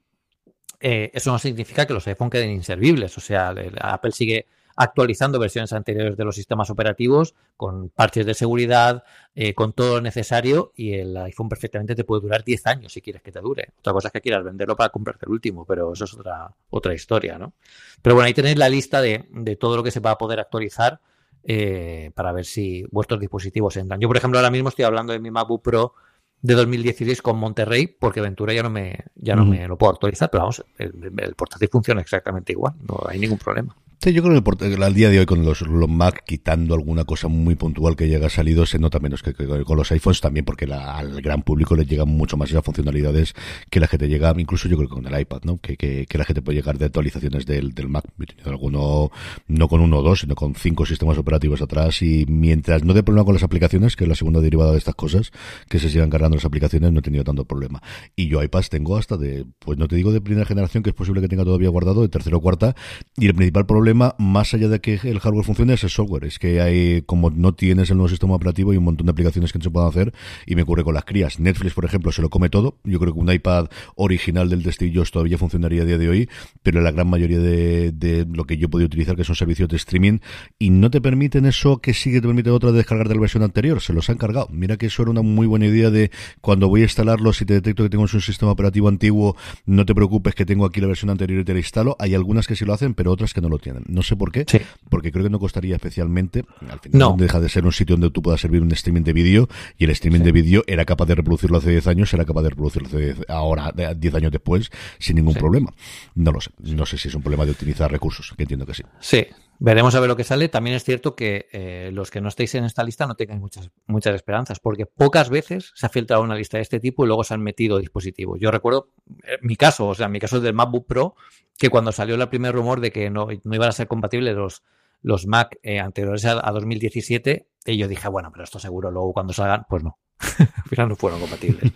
[0.79, 3.19] eh, eso no significa que los iPhone queden inservibles.
[3.19, 9.05] O sea, Apple sigue actualizando versiones anteriores de los sistemas operativos con parches de seguridad,
[9.35, 13.01] eh, con todo lo necesario y el iPhone perfectamente te puede durar 10 años si
[13.01, 13.69] quieres que te dure.
[13.79, 16.95] Otra cosa es que quieras venderlo para comprarte el último, pero eso es otra, otra
[16.95, 17.53] historia, ¿no?
[18.01, 20.41] Pero bueno, ahí tenéis la lista de, de todo lo que se va a poder
[20.41, 21.01] actualizar
[21.45, 24.01] eh, para ver si vuestros dispositivos entran.
[24.01, 25.95] Yo, por ejemplo, ahora mismo estoy hablando de mi MacBook Pro
[26.41, 30.29] de 2016 con Monterrey, porque Ventura ya no me, ya no me lo puedo actualizar,
[30.29, 33.77] pero vamos, el, el portátil funciona exactamente igual, no hay ningún problema
[34.11, 37.55] yo creo que al día de hoy con los, los, Mac quitando alguna cosa muy
[37.55, 41.43] puntual que llega salido se nota menos que, con los iPhones también porque al gran
[41.43, 43.35] público le llegan mucho más esas funcionalidades
[43.71, 45.59] que la gente llega, incluso yo creo que con el iPad, ¿no?
[45.59, 48.05] Que, que, la gente puede llegar de actualizaciones del, del Mac.
[48.21, 49.11] He tenido alguno,
[49.47, 53.05] no con uno o dos, sino con cinco sistemas operativos atrás y mientras no de
[53.05, 55.31] problema con las aplicaciones, que es la segunda derivada de estas cosas,
[55.69, 57.81] que se sigan cargando las aplicaciones, no he tenido tanto problema.
[58.17, 60.97] Y yo iPads tengo hasta de, pues no te digo de primera generación, que es
[60.97, 62.75] posible que tenga todavía guardado, de tercera o cuarta,
[63.17, 66.25] y el principal problema más allá de que el hardware funcione, es el software.
[66.25, 69.53] Es que hay, como no tienes el nuevo sistema operativo, hay un montón de aplicaciones
[69.53, 70.13] que no se pueden hacer
[70.47, 71.41] y me ocurre con las crías.
[71.41, 72.79] Netflix, por ejemplo, se lo come todo.
[72.85, 76.29] Yo creo que un iPad original del Destillos todavía funcionaría a día de hoy,
[76.63, 80.19] pero la gran mayoría de, lo que yo podido utilizar, que son servicios de streaming,
[80.59, 83.21] y no te permiten eso que sí que te permite otra de descargar de la
[83.21, 83.81] versión anterior.
[83.81, 84.49] Se los han cargado.
[84.51, 87.55] Mira que eso era una muy buena idea de cuando voy a instalarlo, si te
[87.55, 91.11] detecto que tengo un sistema operativo antiguo, no te preocupes que tengo aquí la versión
[91.11, 91.97] anterior y te la instalo.
[91.99, 93.72] Hay algunas que sí lo hacen, pero otras que no lo tienen.
[93.87, 94.47] No sé por qué,
[94.89, 96.45] porque creo que no costaría especialmente.
[96.69, 97.17] Al final no.
[97.19, 99.91] deja de ser un sitio donde tú puedas servir un streaming de vídeo y el
[99.91, 102.89] streaming de vídeo era capaz de reproducirlo hace 10 años, era capaz de reproducirlo
[103.29, 105.73] ahora, 10 años después, sin ningún problema.
[106.15, 106.51] No lo sé.
[106.59, 108.83] No sé si es un problema de optimizar recursos, que entiendo que sí.
[109.01, 109.27] Sí,
[109.65, 110.49] Veremos a ver lo que sale.
[110.49, 113.71] También es cierto que eh, los que no estéis en esta lista no tengáis muchas,
[113.87, 117.23] muchas esperanzas, porque pocas veces se ha filtrado una lista de este tipo y luego
[117.23, 118.41] se han metido dispositivos.
[118.41, 118.89] Yo recuerdo
[119.23, 121.15] eh, mi caso, o sea, mi caso del MacBook Pro,
[121.57, 124.65] que cuando salió el primer rumor de que no, no iban a ser compatibles los,
[125.01, 129.33] los Mac eh, anteriores a, 2017, y yo dije, bueno, pero esto seguro luego cuando
[129.33, 129.97] salgan, pues no.
[130.39, 131.73] Al final no fueron compatibles.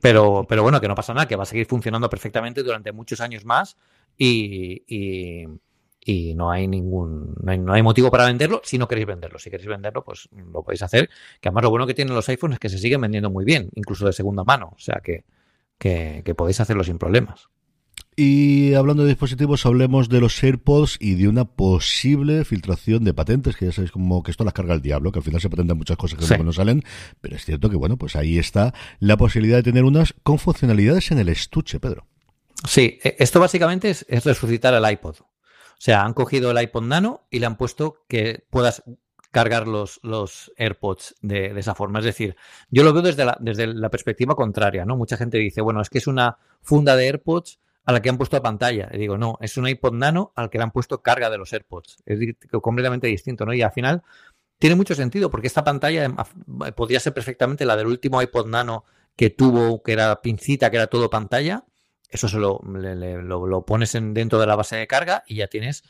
[0.00, 3.20] Pero, pero bueno, que no pasa nada, que va a seguir funcionando perfectamente durante muchos
[3.20, 3.76] años más
[4.16, 4.84] y
[6.36, 9.38] no hay ningún no hay, motivo para venderlo si no queréis venderlo.
[9.38, 11.08] Si queréis venderlo, pues lo podéis hacer.
[11.40, 13.70] Que además lo bueno que tienen los iPhones es que se siguen vendiendo muy bien,
[13.74, 14.72] incluso de segunda mano.
[14.74, 15.24] O sea que,
[15.78, 17.48] que, podéis hacerlo sin problemas.
[18.16, 23.56] Y hablando de dispositivos, hablemos de los AirPods y de una posible filtración de patentes,
[23.56, 25.76] que ya sabéis como que esto las carga el diablo, que al final se patentan
[25.76, 26.84] muchas cosas que no salen,
[27.20, 31.10] pero es cierto que bueno, pues ahí está la posibilidad de tener unas con funcionalidades
[31.10, 32.06] en el estuche, Pedro.
[32.68, 35.16] Sí, e, esto básicamente es, es resucitar el iPod.
[35.74, 38.82] O sea, han cogido el iPod Nano y le han puesto que puedas
[39.30, 41.98] cargar los, los AirPods de, esa forma.
[41.98, 42.36] Es decir,
[42.70, 44.96] yo lo veo desde la, desde la perspectiva contraria, ¿no?
[44.96, 48.16] Mucha gente dice, bueno, es que es una funda de AirPods a la que han
[48.16, 48.88] puesto pantalla.
[48.92, 51.52] Y digo, no, es un iPod Nano al que le han puesto carga de los
[51.52, 52.02] AirPods.
[52.06, 52.18] Es
[52.62, 53.52] completamente distinto, ¿no?
[53.52, 54.02] Y al final
[54.58, 56.16] tiene mucho sentido porque esta pantalla em,
[56.74, 58.84] podría ser perfectamente la del último iPod Nano
[59.16, 61.64] que tuvo, que era pincita, que era todo pantalla.
[62.08, 65.84] Eso se lo, lo, pones en, dentro de la base de carga y ya tienes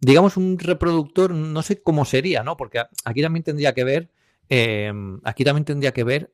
[0.00, 2.56] digamos, un reproductor, no sé cómo sería, ¿no?
[2.56, 4.10] Porque aquí también tendría que ver,
[4.48, 6.32] em, aquí también tendría que ver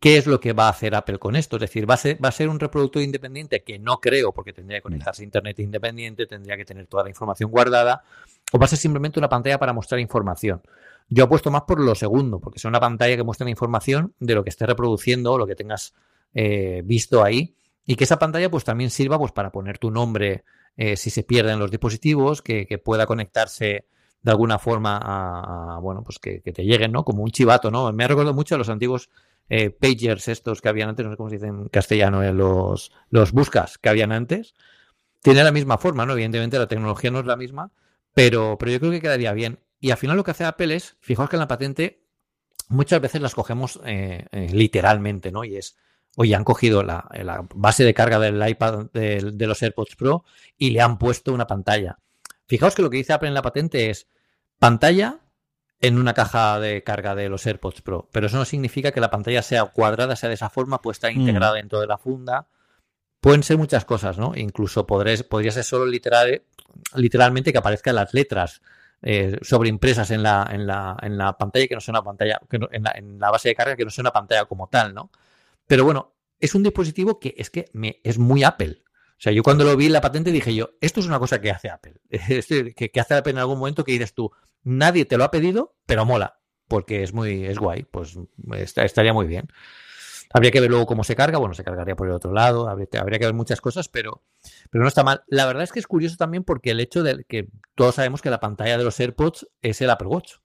[0.00, 1.56] qué es lo que va a hacer Apple con esto.
[1.56, 3.62] Es decir, ¿va a, ser, ¿va a ser un reproductor independiente?
[3.62, 7.10] Que no creo, porque tendría que conectarse a Internet independiente, tendría que tener toda la
[7.10, 8.02] información guardada,
[8.52, 10.62] o va a ser simplemente una pantalla para mostrar información.
[11.08, 14.42] Yo apuesto más por lo segundo, porque es una pantalla que muestra información de lo
[14.42, 15.94] que esté reproduciendo o lo que tengas
[16.34, 17.54] eh, visto ahí,
[17.86, 20.44] y que esa pantalla pues también sirva pues para poner tu nombre
[20.76, 23.86] eh, si se pierden los dispositivos, que, pueda conectarse
[24.22, 27.04] de alguna forma a, bueno, pues que, te lleguen, ¿no?
[27.04, 27.92] Como un chivato, ¿no?
[27.92, 29.10] Me ha recordado mucho a los antiguos
[29.48, 32.90] eh, pagers estos que habían antes, no sé cómo se dice en castellano, eh, los,
[33.10, 34.54] los buscas que habían antes.
[35.22, 36.14] Tiene la misma forma, ¿no?
[36.14, 37.70] Evidentemente la tecnología no es la misma,
[38.12, 39.60] pero, pero yo creo que quedaría bien.
[39.78, 42.02] Y al final lo que hace Apple es, fijaos que en la patente
[42.68, 43.78] muchas veces las cogemos
[44.32, 45.44] literalmente, ¿no?
[45.44, 45.76] Y es,
[46.16, 47.08] Oye, han cogido la,
[47.54, 50.24] base de carga del iPad de, los AirPods Pro
[50.56, 51.98] y le han puesto una pantalla.
[52.46, 54.06] Fijaos que lo que dice Apple en la patente es
[54.58, 55.18] pantalla
[55.80, 59.10] en una caja de carga de los AirPods Pro, pero eso no significa que la
[59.10, 61.20] pantalla sea cuadrada, sea de esa forma, pues está mm.
[61.20, 62.46] integrada dentro de la funda.
[63.20, 64.32] Pueden ser muchas cosas, ¿no?
[64.36, 65.16] Incluso podría
[65.50, 66.42] ser solo literal,
[66.94, 68.60] literalmente que aparezcan las letras
[69.02, 72.82] eh, sobreimpresas en la, en, la, en la pantalla que no sea una pantalla, en,
[72.82, 75.10] la, en la base de carga que no sea una pantalla como tal, ¿no?
[75.66, 78.82] Pero bueno, es un dispositivo que es que me, es muy Apple.
[78.86, 81.40] O sea, yo cuando lo vi en la patente dije yo, esto es una cosa
[81.40, 81.94] que hace Apple.
[82.76, 84.30] que, que, hace Apple en algún momento que dices tú,
[84.62, 88.18] nadie te lo ha pedido, pero mola, porque es muy, es guay, pues
[88.76, 89.48] estaría muy bien.
[90.32, 92.88] Habría que ver luego cómo se carga, bueno, se cargaría por el otro lado, habría,
[92.88, 94.24] que ver muchas cosas, pero,
[94.70, 95.22] pero no está mal.
[95.28, 98.30] La verdad es que es curioso también porque el hecho de que todos sabemos que
[98.30, 100.38] la pantalla de los AirPods es el Apple Watch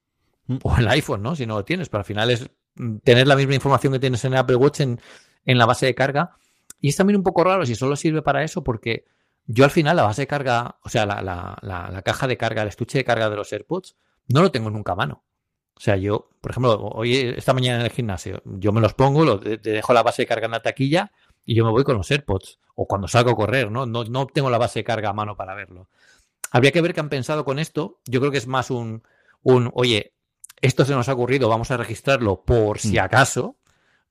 [0.46, 0.58] mm.
[0.62, 1.34] o el iPhone, ¿no?
[1.34, 2.48] Si no lo tienes, pero al final es
[3.02, 4.98] tener la misma información que tienes en Apple Watch en,
[5.44, 6.36] la base de carga.
[6.80, 9.04] Y es también un poco raro si solo sirve para eso, porque
[9.46, 12.62] yo al final la base de carga, o sea, la, la, la, caja de carga,
[12.62, 13.96] el estuche de carga de los AirPods,
[14.28, 15.24] no lo tengo nunca a mano.
[15.76, 19.24] O sea, yo, por ejemplo, hoy, esta mañana en el gimnasio, yo me los pongo,
[19.24, 21.12] lo, dejo la base de carga en la taquilla
[21.44, 22.58] y yo me voy con los AirPods.
[22.74, 23.86] O cuando salgo a correr, ¿no?
[23.86, 25.88] No, no tengo la base de carga a mano para verlo.
[26.50, 27.98] Habría que ver qué han pensado con esto.
[28.06, 29.02] Yo creo que es más un,
[29.42, 30.14] un oye,
[30.60, 33.00] esto se nos ha ocurrido, vamos a registrarlo por si mm.
[33.00, 33.56] acaso,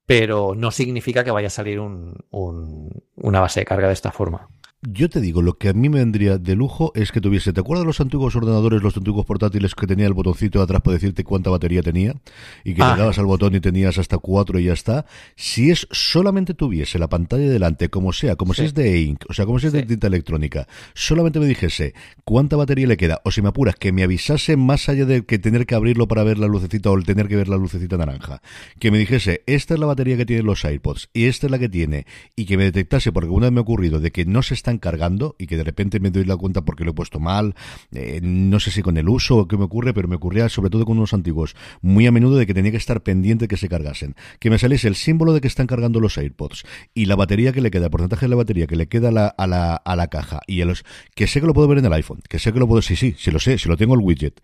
[0.05, 4.49] pero no significa que vaya a salir una base de carga de esta forma.
[4.81, 7.59] Yo te digo, lo que a mí me vendría de lujo es que tuviese, ¿te
[7.59, 11.25] acuerdas los antiguos ordenadores, los antiguos portátiles que tenía el botoncito de atrás para decirte
[11.25, 12.15] cuánta batería tenía?
[12.63, 12.95] Y que le ah.
[12.95, 15.05] dabas al botón y tenías hasta cuatro y ya está.
[15.35, 19.33] Si es solamente tuviese la pantalla delante, como sea, como si es de ink, o
[19.33, 23.31] sea, como si es de tinta electrónica, solamente me dijese cuánta batería le queda, o
[23.31, 26.37] si me apuras, que me avisase más allá de que tener que abrirlo para ver
[26.37, 28.41] la lucecita o el tener que ver la lucecita naranja,
[28.79, 31.59] que me dijese, esta es la batería que tienen los iPods y esta es la
[31.59, 32.05] que tiene,
[32.37, 34.68] y que me detectase, porque una vez me ha ocurrido, de que no se está
[34.77, 37.55] cargando y que de repente me doy la cuenta porque lo he puesto mal,
[37.91, 40.69] eh, no sé si con el uso o qué me ocurre, pero me ocurría sobre
[40.69, 43.57] todo con unos antiguos, muy a menudo de que tenía que estar pendiente de que
[43.57, 47.15] se cargasen, que me saliese el símbolo de que están cargando los AirPods y la
[47.15, 49.47] batería que le queda, el porcentaje de la batería que le queda a la, a
[49.47, 50.83] la, a la caja y a los
[51.15, 52.95] que sé que lo puedo ver en el iPhone, que sé que lo puedo, sí,
[52.95, 54.41] sí, si lo sé, si lo tengo el widget,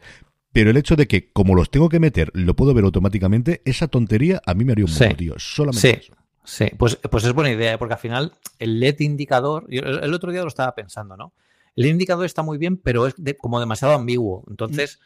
[0.55, 3.89] pero el hecho de que, como los tengo que meter, lo puedo ver automáticamente, esa
[3.89, 5.03] tontería a mí me haría un sí.
[5.17, 5.33] tío.
[5.37, 6.13] Solamente eso.
[6.45, 7.77] Sí, pues, pues es buena idea, ¿eh?
[7.77, 11.33] porque al final el LED indicador, el, otro día lo estaba pensando, ¿no?
[11.75, 14.45] El indicador está muy bien, pero es como demasiado ambiguo.
[14.49, 14.99] Entonces,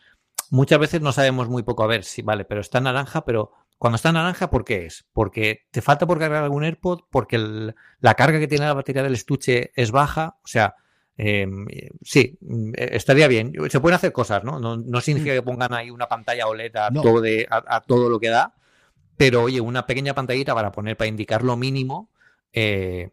[0.52, 3.95] muchas veces no sabemos muy poco a ver si, vale, pero está naranja, pero cuando
[3.95, 5.06] está naranja, ¿por qué es?
[5.13, 9.13] Porque te falta por cargar algún AirPod, porque la carga que tiene la batería del
[9.13, 10.75] estuche es baja, o sea,
[11.17, 11.65] em,
[12.04, 12.38] sí,
[12.73, 13.54] estaría bien.
[13.69, 14.60] Se pueden hacer cosas, ¿no?
[14.60, 15.38] No, significa mm.
[15.38, 18.54] que pongan ahí una pantalla OLED todo, de, a todo lo que da,
[19.19, 22.10] pero oye, una pequeña pantallita para poner, para indicar lo mínimo,
[22.53, 23.10] eh,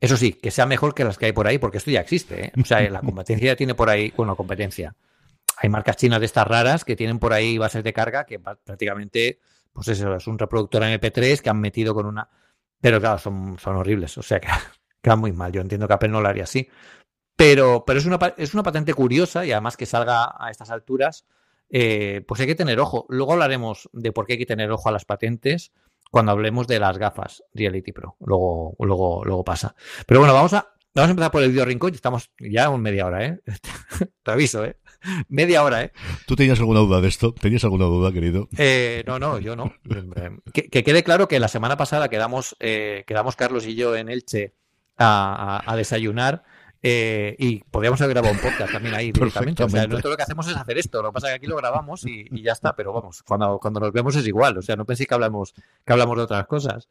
[0.00, 2.46] eso sí, que sea mejor que las que hay por ahí, porque esto ya existe.
[2.46, 2.52] ¿eh?
[2.58, 4.94] O sea, la competencia ya tiene por ahí, bueno, competencia.
[5.58, 9.38] Hay marcas chinas de estas raras que tienen por ahí bases de carga que prácticamente,
[9.74, 12.26] pues eso, es un reproductor MP3 que han metido con una.
[12.80, 14.48] Pero claro, son, son horribles, o sea, que
[15.02, 15.52] quedan muy mal.
[15.52, 16.66] Yo entiendo que Apple no lo haría así.
[17.36, 21.26] Pero, pero es, una, es una patente curiosa y además que salga a estas alturas,
[21.70, 23.06] eh, pues hay que tener ojo.
[23.08, 25.72] Luego hablaremos de por qué hay que tener ojo a las patentes
[26.10, 28.16] cuando hablemos de las gafas Reality Pro.
[28.20, 29.74] Luego, luego, luego pasa.
[30.06, 31.94] Pero bueno, vamos a, vamos a empezar por el video rincón.
[31.94, 33.40] Estamos ya un media hora, ¿eh?
[34.22, 34.76] Te aviso, ¿eh?
[35.28, 35.92] Media hora, ¿eh?
[36.26, 37.32] ¿Tú tenías alguna duda de esto?
[37.34, 38.48] ¿Tenías alguna duda, querido?
[38.56, 39.72] Eh, no, no, yo no.
[40.52, 44.54] que, quede claro que la semana pasada quedamos, eh, quedamos Carlos y yo en Elche
[44.96, 46.44] a, a, desayunar.
[46.82, 49.64] Eh, y podríamos haber grabado un podcast también ahí directamente.
[49.64, 51.02] O sea, nosotros lo que hacemos es hacer esto.
[51.02, 52.76] Lo que pasa es que aquí lo grabamos y, y, ya está.
[52.76, 54.58] Pero vamos, cuando, cuando nos vemos es igual.
[54.58, 56.88] O sea, no penséis que hablamos, que hablamos de otras cosas.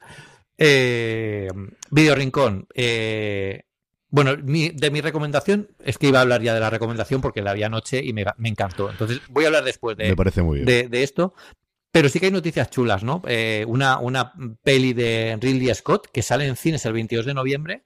[0.58, 1.50] Eh,
[1.92, 2.68] Video Rincón.
[2.74, 3.64] Eh,
[4.10, 7.54] bueno, de mi recomendación es que iba a hablar ya de la recomendación porque la
[7.54, 8.90] vi anoche y me, encantó.
[8.90, 10.16] Entonces voy a hablar después de,
[10.90, 11.34] de, esto.
[11.92, 13.22] Pero sí que hay noticias chulas, ¿no?
[13.28, 17.84] Eh, una, una peli de Ridley Scott que sale en cines el 22 de noviembre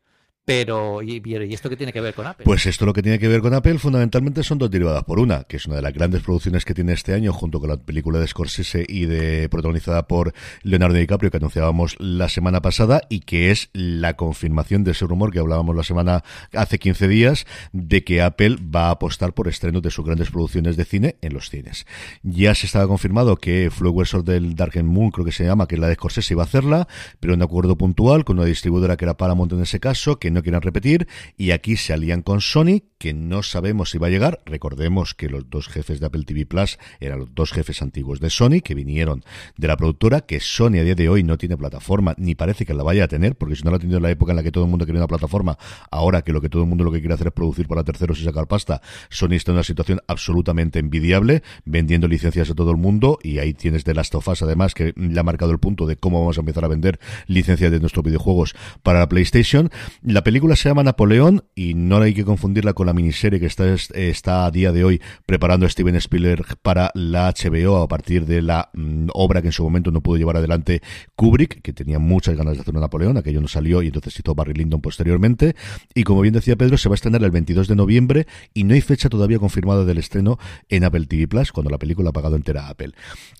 [0.49, 1.21] pero, ¿y,
[1.53, 2.43] esto qué tiene que ver con Apple?
[2.43, 5.43] Pues esto lo que tiene que ver con Apple fundamentalmente son dos derivadas por una,
[5.43, 8.17] que es una de las grandes producciones que tiene este año, junto con la película
[8.17, 10.33] de Scorsese y de protagonizada por
[10.63, 15.31] Leonardo DiCaprio, que anunciábamos la semana pasada, y que es la confirmación de ese rumor
[15.31, 16.23] que hablábamos la semana
[16.55, 20.77] hace 15 días, de que Apple va a apostar por estrenos de sus grandes producciones
[20.77, 21.85] de cine en los cines.
[22.23, 25.75] Ya se estaba confirmado que Flowers of del Dark Moon, creo que se llama, que
[25.75, 26.87] es la de Scorsese, iba a hacerla,
[27.19, 30.38] pero en acuerdo puntual con una distribuidora que era Paramount en ese caso, que no
[30.41, 34.41] quieren repetir y aquí se alían con Sony, que no sabemos si va a llegar.
[34.45, 38.29] Recordemos que los dos jefes de Apple TV Plus eran los dos jefes antiguos de
[38.29, 39.23] Sony, que vinieron
[39.57, 42.73] de la productora, que Sony a día de hoy no tiene plataforma, ni parece que
[42.73, 44.43] la vaya a tener, porque si no la ha tenido en la época en la
[44.43, 45.57] que todo el mundo quería una plataforma,
[45.91, 48.19] ahora que lo que todo el mundo lo que quiere hacer es producir para terceros
[48.19, 52.77] y sacar pasta, Sony está en una situación absolutamente envidiable, vendiendo licencias a todo el
[52.77, 55.85] mundo, y ahí tienes de Last of Us, además, que le ha marcado el punto
[55.85, 59.69] de cómo vamos a empezar a vender licencias de nuestros videojuegos para la PlayStation.
[60.01, 63.65] La película se llama Napoleón y no hay que confundirla con la miniserie que está,
[63.73, 68.69] está a día de hoy preparando Steven Spielberg para la HBO a partir de la
[68.75, 70.83] mm, obra que en su momento no pudo llevar adelante
[71.15, 74.35] Kubrick, que tenía muchas ganas de hacer un Napoleón, aquello no salió y entonces hizo
[74.35, 75.55] Barry Lyndon posteriormente.
[75.95, 78.75] Y como bien decía Pedro, se va a estrenar el 22 de noviembre y no
[78.75, 80.37] hay fecha todavía confirmada del estreno
[80.67, 82.91] en Apple TV Plus, cuando la película ha pagado entera a Apple.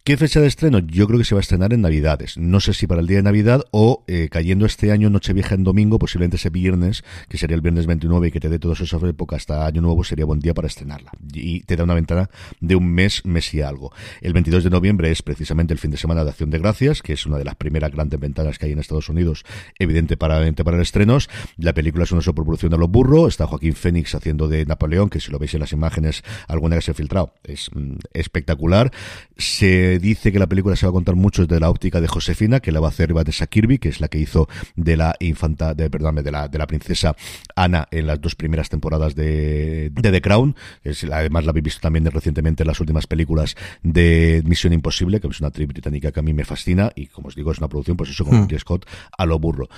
[0.04, 0.80] ¿Qué fecha de estreno?
[0.80, 2.36] Yo creo que se va a estrenar en Navidades.
[2.40, 5.64] No sé si para el día de Navidad o eh, cayendo este año Nochevieja en
[5.64, 8.98] domingo, posiblemente ese viernes que sería el viernes 29 y que te dé toda esa
[9.08, 11.12] época hasta Año Nuevo, sería buen día para estrenarla.
[11.34, 12.30] Y te da una ventana
[12.60, 13.92] de un mes, mes y algo.
[14.22, 17.14] El 22 de noviembre es precisamente el fin de semana de Acción de Gracias, que
[17.14, 19.44] es una de las primeras grandes ventanas que hay en Estados Unidos,
[19.78, 21.30] evidente para, para estrenos.
[21.58, 23.30] La película es una superproducción de los burros.
[23.30, 26.82] Está Joaquín Fénix haciendo de Napoleón, que si lo veis en las imágenes, alguna que
[26.82, 28.92] se ha filtrado, es mm, espectacular.
[29.38, 32.60] Se dice que la película se va a contar mucho desde la óptica de Josefina,
[32.60, 35.74] que la va a hacer Vanessa Kirby, que es la que hizo de la infanta,
[35.74, 37.16] de, perdón, de la, de la princesa
[37.56, 40.56] Ana en las dos primeras temporadas de, The Crown.
[40.84, 45.28] Es, además la habéis visto también recientemente en las últimas películas de Misión Imposible, que
[45.28, 47.68] es una actriz británica que a mí me fascina y como os digo es una
[47.68, 48.60] producción pues eso con hmm.
[48.60, 48.86] Scott
[49.18, 49.70] a lo burro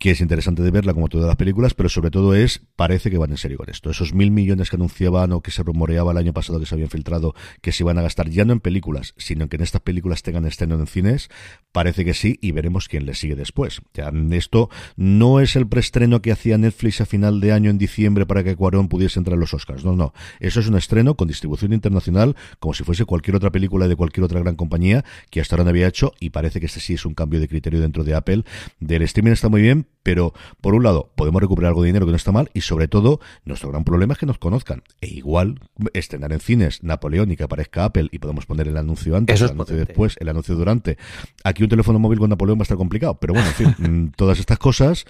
[0.00, 3.18] que es interesante de verla como todas las películas, pero sobre todo es, parece que
[3.18, 3.90] van en serio con esto.
[3.90, 6.88] Esos mil millones que anunciaban o que se rumoreaba el año pasado que se habían
[6.88, 9.82] filtrado, que se iban a gastar ya no en películas, sino en que en estas
[9.82, 11.28] películas tengan estreno en cines,
[11.70, 13.82] parece que sí, y veremos quién le sigue después.
[14.30, 18.42] Esto no es el preestreno que hacía Netflix a final de año en diciembre para
[18.42, 19.84] que Cuarón pudiese entrar a los Oscars.
[19.84, 20.14] No, no.
[20.38, 24.24] Eso es un estreno con distribución internacional, como si fuese cualquier otra película de cualquier
[24.24, 27.04] otra gran compañía que hasta ahora no había hecho, y parece que este sí es
[27.04, 28.44] un cambio de criterio dentro de Apple.
[28.78, 32.12] Del streaming está muy bien, pero por un lado podemos recuperar algo de dinero que
[32.12, 34.82] no está mal y sobre todo nuestro gran problema es que nos conozcan.
[35.00, 35.60] E igual
[35.92, 39.50] estrenar en cines Napoleón y que aparezca Apple y podemos poner el anuncio antes, el
[39.50, 40.98] anuncio después, el anuncio durante.
[41.44, 44.12] Aquí un teléfono móvil con Napoleón va a estar complicado, pero bueno, en fin, mm,
[44.16, 45.06] todas estas cosas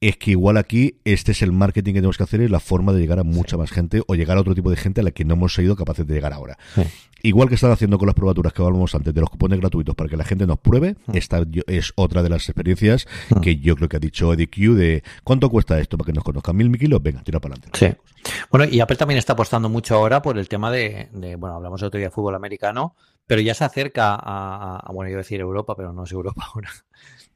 [0.00, 2.92] es que igual aquí este es el marketing que tenemos que hacer y la forma
[2.92, 5.10] de llegar a mucha más gente o llegar a otro tipo de gente a la
[5.10, 6.56] que no hemos sido capaces de llegar ahora.
[7.20, 10.08] Igual que están haciendo con las probaturas que hablábamos antes de los cupones gratuitos para
[10.08, 13.08] que la gente nos pruebe, esta es otra de las experiencias
[13.42, 16.22] que yo creo que ha dicho Eddie Q de ¿cuánto cuesta esto para que nos
[16.22, 16.56] conozcan?
[16.56, 17.02] ¿Mil kilos?
[17.02, 17.76] Venga, tira para adelante.
[17.78, 18.32] Sí.
[18.52, 21.08] Bueno, y Apple también está apostando mucho ahora por el tema de,
[21.38, 22.94] bueno, hablamos el otro día de fútbol americano,
[23.28, 26.10] pero ya se acerca a, a, bueno, yo iba a decir Europa, pero no es
[26.10, 26.70] Europa ahora,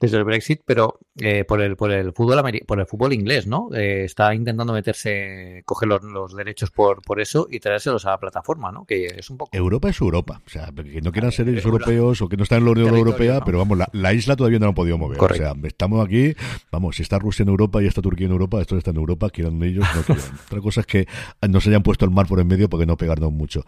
[0.02, 3.68] desde el Brexit, pero eh, por el por el fútbol por el fútbol inglés, ¿no?
[3.72, 8.72] Eh, está intentando meterse, coger los, derechos por, por eso y traérselos a la plataforma,
[8.72, 8.84] ¿no?
[8.84, 9.56] Que es un poco.
[9.56, 12.64] Europa es Europa, o sea, que no quieran ser europeos o que no están en
[12.64, 15.22] la Unión Europea, pero vamos, la, isla todavía no la han podido mover.
[15.22, 16.34] O sea, estamos aquí,
[16.72, 19.30] vamos, si está Rusia en Europa y está Turquía en Europa, esto está en Europa,
[19.30, 20.24] quieran ellos, no quieran.
[20.46, 21.06] Otra cosa es que
[21.48, 23.64] nos hayan puesto el mar por en medio porque no pegarnos mucho.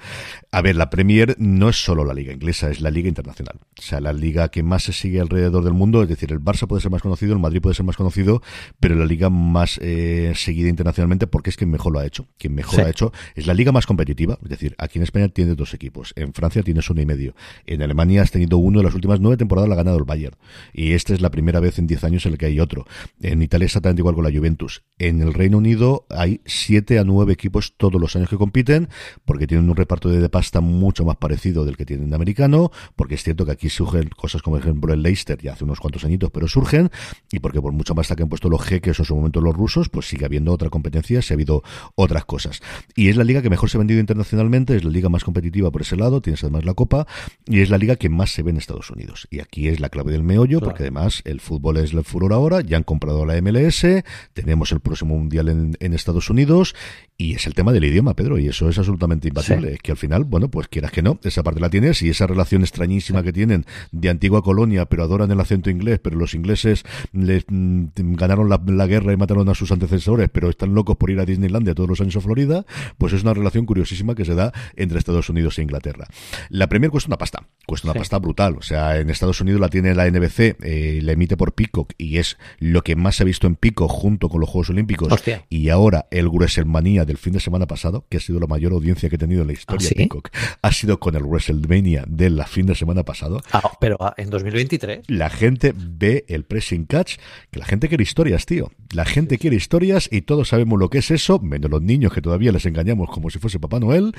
[0.51, 3.59] A ver, la Premier no es solo la liga inglesa, es la liga internacional.
[3.79, 6.67] O sea, la liga que más se sigue alrededor del mundo, es decir, el Barça
[6.67, 8.43] puede ser más conocido, el Madrid puede ser más conocido,
[8.81, 12.27] pero la liga más eh, seguida internacionalmente porque es quien mejor lo ha hecho.
[12.39, 14.39] Quien mejor lo ha hecho es la liga más competitiva.
[14.43, 17.35] Es decir, aquí en España tiene dos equipos, en Francia tienes uno y medio,
[17.67, 20.37] en Alemania has tenido uno de las últimas nueve temporadas la ha ganado el Bayern
[20.73, 22.87] y esta es la primera vez en diez años en el que hay otro.
[23.21, 24.83] En Italia exactamente igual con la Juventus.
[24.99, 28.89] En el Reino Unido hay siete a nueve equipos todos los años que compiten,
[29.25, 33.17] porque tienen un reparto de pasta mucho más parecido del que tienen de americano, porque
[33.17, 36.05] es cierto que aquí surgen cosas como, por ejemplo, el Leicester, ya hace unos cuantos
[36.05, 36.91] añitos, pero surgen,
[37.31, 39.89] y porque por mucho más que han puesto los jeques en su momento los rusos,
[39.89, 41.63] pues sigue habiendo otra competencia, se ha habido
[41.95, 42.61] otras cosas.
[42.95, 45.71] Y es la liga que mejor se ha vendido internacionalmente, es la liga más competitiva
[45.71, 47.07] por ese lado, tienes además la Copa,
[47.47, 49.27] y es la liga que más se ve en Estados Unidos.
[49.31, 52.61] Y aquí es la clave del meollo, porque además el fútbol es el furor ahora,
[52.61, 53.87] ya han comprado la MLS,
[54.33, 56.75] tenemos el próximo mundial en, en Estados Unidos,
[57.17, 59.79] y es el tema del idioma, Pedro, y eso es absolutamente imbatible.
[59.83, 62.63] Que al final, bueno, pues quieras que no, esa parte la tienes y esa relación
[62.63, 67.45] extrañísima que tienen de antigua colonia, pero adoran el acento inglés, pero los ingleses les
[67.49, 71.25] mm, ganaron la, guerra y mataron a sus antecesores, pero están locos por ir a
[71.25, 72.67] Disneylandia todos los años a Florida,
[72.99, 76.07] pues es una relación curiosísima que se da entre Estados Unidos e Inglaterra.
[76.51, 78.57] La Premier cuesta una pasta, cuesta una pasta brutal.
[78.59, 82.19] O sea, en Estados Unidos la tiene la NBC, eh, la emite por Peacock y
[82.19, 85.09] es lo que más se ha visto en Peacock junto con los Juegos Olímpicos.
[85.49, 89.09] Y ahora el WrestleMania del fin de semana pasado, que ha sido la mayor audiencia
[89.09, 90.31] que ha tenido en la historia de Peacock,
[90.63, 93.41] ha sido con el WrestleMania de la fin de semana pasado.
[93.53, 95.03] Ah, pero ah, en 2023.
[95.09, 97.17] La gente ve el pressing catch,
[97.51, 98.71] que la gente quiere historias, tío.
[98.93, 102.23] La gente quiere historias y todos sabemos lo que es eso, menos los niños que
[102.23, 104.15] todavía les engañamos como si fuese Papá Noel,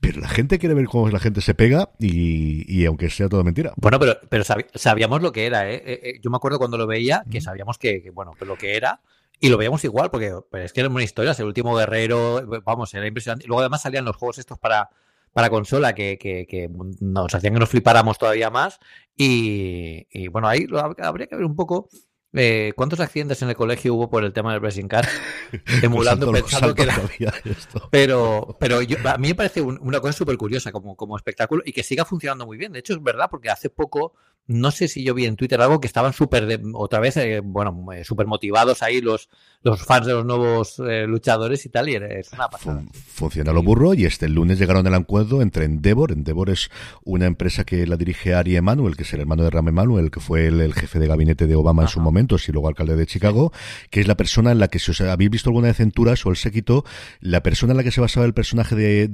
[0.00, 3.72] pero la gente quiere ver cómo la gente se pega y, aunque sea toda mentira.
[3.76, 4.44] Bueno, pero, pero
[4.74, 5.82] sabíamos lo que era, ¿eh?
[5.84, 6.20] Eh, ¿eh?
[6.22, 9.00] Yo me acuerdo cuando lo veía que sabíamos que, que bueno, lo que era
[9.40, 13.06] y lo veíamos igual, porque es que era una historia, el último guerrero, vamos, era
[13.06, 13.44] impresionante.
[13.44, 14.88] Y luego además salían los juegos estos para,
[15.36, 16.70] para consola que, que,
[17.00, 18.78] nos hacían que nos flipáramos todavía más.
[19.14, 20.66] Y, y bueno, ahí
[20.96, 21.90] habría que ver un poco
[22.32, 25.06] eh, ¿Cuántos accidentes en el colegio hubo por el tema del Racing Car?
[25.82, 26.98] Emulando, pensando que era...
[27.90, 31.82] Pero, pero a mí me parece una cosa súper curiosa como, como espectáculo y que
[31.82, 32.72] siga funcionando muy bien.
[32.72, 34.14] De hecho, es verdad, porque hace poco,
[34.46, 37.92] no sé si yo vi en Twitter algo que estaban súper, otra vez, eh, bueno,
[37.92, 39.28] eh, súper motivados ahí los,
[39.62, 42.82] los fans de los nuevos luchadores y tal, y es una pasada.
[42.92, 46.12] Funciona lo burro y este lunes llegaron al acuerdo entre Endeavor.
[46.12, 46.70] Endeavor es
[47.04, 50.20] una empresa que la dirige Ari Emanuel, que es el hermano de Ram Emanuel, que
[50.20, 53.52] fue el, jefe de gabinete de Obama en su momento y luego alcalde de Chicago,
[53.90, 56.30] que es la persona en la que, si os habéis visto alguna vez Centuras o
[56.30, 56.84] el séquito,
[57.20, 59.08] la persona en la que se basaba el personaje de,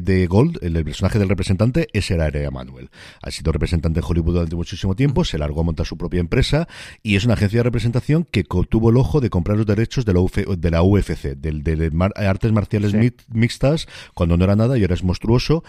[0.00, 2.90] de, Gold, el, personaje del representante, ese era Area Manuel.
[3.22, 6.66] Ha sido representante en Hollywood durante muchísimo tiempo, se largó a montar su propia empresa
[7.02, 10.14] y es una agencia de representación que tuvo el ojo de comprar los derechos de
[10.14, 10.20] la,
[10.56, 12.94] de la UFC, del, de, artes marciales
[13.28, 15.62] mixtas, cuando no era nada y ahora es monstruoso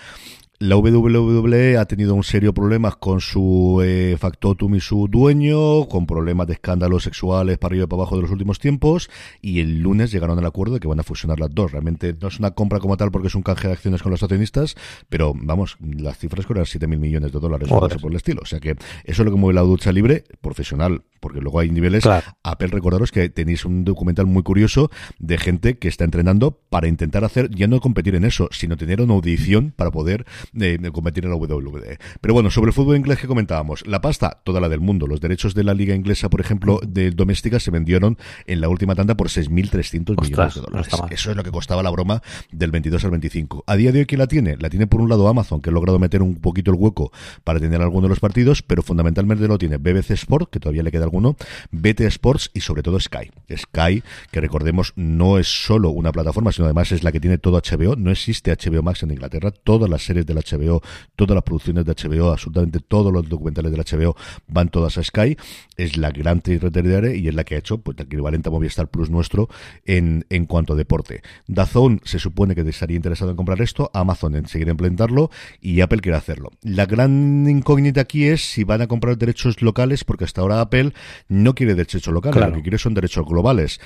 [0.60, 6.06] la WWE ha tenido un serio problemas con su eh, factotum y su dueño, con
[6.06, 9.10] problemas de escándalos sexuales para arriba y para abajo de los últimos tiempos,
[9.42, 11.72] y el lunes llegaron al acuerdo de que van a fusionar las dos.
[11.72, 14.24] Realmente no es una compra como tal porque es un canje de acciones con los
[14.24, 14.76] accionistas,
[15.10, 18.42] pero vamos, las cifras eran 7 mil millones de dólares o por el estilo.
[18.44, 21.72] O sea que eso es lo que mueve la ducha libre profesional, porque luego hay
[21.72, 22.04] niveles.
[22.44, 27.24] Apple, recordaros que tenéis un documental muy curioso de gente que está entrenando para intentar
[27.24, 31.32] hacer, ya no competir en eso, sino tener una audición para poder de, competir en
[31.32, 31.98] la WWE.
[32.22, 35.08] Pero bueno, sobre el fútbol inglés que comentábamos, la pasta, toda la del mundo.
[35.08, 38.96] Los derechos de la liga inglesa, por ejemplo, de doméstica, se vendieron en la última
[38.96, 40.88] tanda por 6.300 millones de dólares.
[41.12, 43.64] Eso es lo que costaba la broma del 22 al 25.
[43.68, 44.58] A día de hoy, ¿quién la tiene?
[44.58, 47.12] La tiene por un lado Amazon, que ha logrado meter un poquito el hueco
[47.44, 50.92] para tener alguno de los partidos, pero fundamentalmente lo tiene BBC Sport, que todavía le
[50.92, 51.36] queda alguno,
[51.72, 53.32] BT Sports y sobre todo Sky.
[53.56, 57.60] Sky, que recordemos, no es solo una plataforma, sino además es la que tiene todo
[57.60, 57.96] HBO.
[57.96, 59.52] No existe HBO Max en Inglaterra.
[59.52, 60.82] Todas las series de la HBO,
[61.16, 64.16] todas las producciones de HBO, absolutamente todos los documentales de la HBO
[64.48, 65.38] van todas a Sky.
[65.78, 68.90] Es la gran territorial y es la que ha hecho pues, el equivalente a Movistar
[68.90, 69.50] Plus nuestro
[69.86, 71.22] en, en cuanto a deporte.
[71.48, 75.30] Dazón se supone que estaría interesado en comprar esto, Amazon en seguir implementarlo
[75.62, 76.52] y Apple quiere hacerlo.
[76.62, 80.94] La gran incógnita aquí es si van a comprar derechos locales, porque hasta ahora Apple
[81.28, 83.80] no quiere derechos locales, lo que quiere son derechos globales.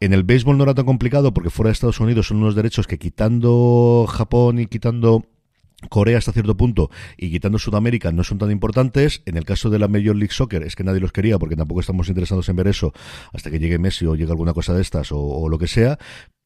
[0.00, 2.86] En el béisbol no era tan complicado porque fuera de Estados Unidos son unos derechos
[2.86, 5.24] que quitando Japón y quitando
[5.88, 9.22] Corea hasta cierto punto y quitando Sudamérica no son tan importantes.
[9.26, 11.80] En el caso de la Major League Soccer es que nadie los quería porque tampoco
[11.80, 12.92] estamos interesados en ver eso
[13.32, 15.98] hasta que llegue Messi o llegue alguna cosa de estas o, lo que sea.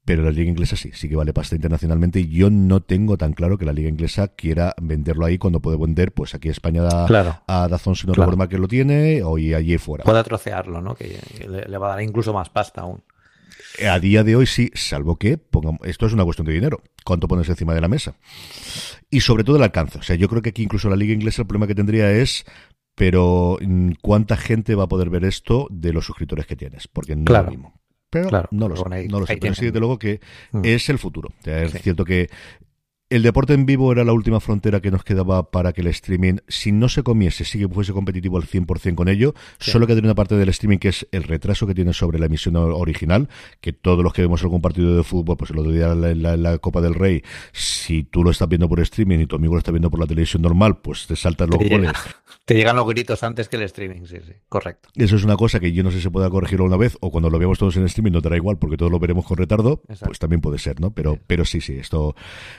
[0.05, 3.35] Pero la liga inglesa sí, sí que vale pasta internacionalmente y yo no tengo tan
[3.35, 7.07] claro que la liga inglesa quiera venderlo ahí cuando puede vender, pues aquí España da
[7.47, 10.03] a Dazón si no recuerdo que lo tiene o y allí fuera.
[10.03, 10.97] Puede trocearlo, ¿no?
[10.97, 13.01] Que le va a dar incluso más pasta aún.
[13.89, 16.83] A día de hoy sí, salvo que pongamos, esto es una cuestión de dinero.
[17.05, 18.15] ¿Cuánto pones encima de la mesa?
[19.11, 19.99] Y sobre todo el alcance.
[19.99, 22.45] O sea, yo creo que aquí incluso la liga inglesa el problema que tendría es
[22.95, 26.89] pero mm, ¿cuánta gente va a poder ver esto de los suscriptores que tienes?
[26.89, 27.81] Porque no es lo mismo.
[28.11, 29.39] Pero no lo sé, no lo sé.
[29.39, 30.21] Pero sí, desde luego que
[30.53, 30.61] mm.
[30.65, 31.31] es el futuro.
[31.45, 32.29] es cierto que
[33.13, 36.37] el deporte en vivo era la última frontera que nos quedaba para que el streaming,
[36.49, 40.09] si no se comiese, sí que fuese competitivo al 100% con ello, solo que tiene
[40.09, 43.29] una parte del streaming que es el retraso que tiene sobre la emisión original,
[43.61, 46.57] que todos los que vemos algún partido de fútbol, pues el otro día la, la,
[46.57, 49.73] Copa del Rey, si tú lo estás viendo por streaming y tu amigo lo está
[49.73, 51.93] viendo por la televisión normal, pues te saltan los goles.
[52.45, 54.89] Te llegan los gritos antes que el streaming, sí, sí, correcto.
[54.97, 57.11] Eso es una cosa que yo no sé si se pueda corregir una vez o
[57.11, 59.37] cuando lo veamos todos en streaming no te da igual porque todos lo veremos con
[59.37, 60.93] retardo, pues también puede ser, ¿no?
[60.93, 62.15] Pero, pero sí, sí, esto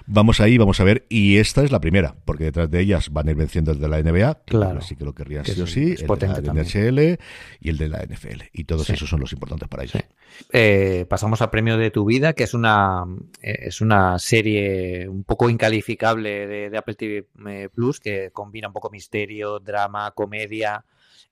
[0.05, 1.05] vamos ahí, vamos a ver.
[1.09, 3.87] Y esta es la primera, porque detrás de ellas van a ir venciendo el de
[3.87, 4.79] la NBA, claro.
[4.79, 7.19] así que lo querrían sí o sí, el de la NHL
[7.59, 8.43] y el de la NFL.
[8.53, 10.03] Y todos esos son los importantes para ellos.
[10.51, 13.05] Eh, pasamos al premio de tu vida, que es una,
[13.41, 18.67] eh, es una serie un poco incalificable de, de Apple TV eh, Plus, que combina
[18.67, 20.85] un poco misterio, drama, comedia.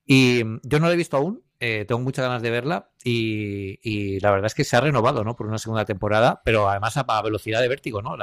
[0.06, 4.32] Y yo no la he visto aún, eh, tengo muchas ganas de verla y, la
[4.32, 5.36] verdad es que se ha renovado, ¿no?
[5.36, 8.16] Por una segunda temporada, pero además a, velocidad de vértigo, ¿no?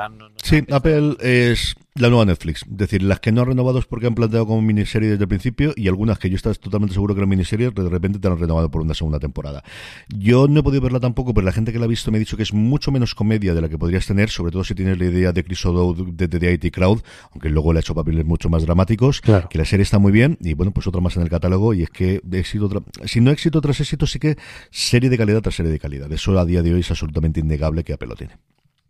[0.42, 2.62] sí, Apple es la nueva Netflix.
[2.62, 5.28] Es decir, las que no han renovado es porque han planteado como miniserie desde el
[5.28, 8.38] principio y algunas que yo estaba totalmente seguro que eran miniseries, de repente te han
[8.38, 9.62] renovado por una segunda temporada.
[10.08, 12.20] Yo no he podido verla tampoco, pero la gente que la ha visto me ha
[12.20, 14.98] dicho que es mucho menos comedia de la que podrías tener, sobre todo si tienes
[14.98, 17.00] la idea de Chris O'Dowd de The IT Crowd,
[17.32, 20.38] aunque luego le ha hecho papeles mucho más dramáticos, que la serie está muy bien
[20.40, 23.60] y bueno, pues otra más en el catálogo y es que éxito si no éxito
[23.60, 24.36] tras éxito, sí que
[24.70, 26.10] serie de calidad tras serie de calidad.
[26.12, 28.38] Eso a día de hoy es absolutamente innegable que Apple lo tiene.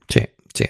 [0.08, 0.20] Sí,
[0.54, 0.66] sí.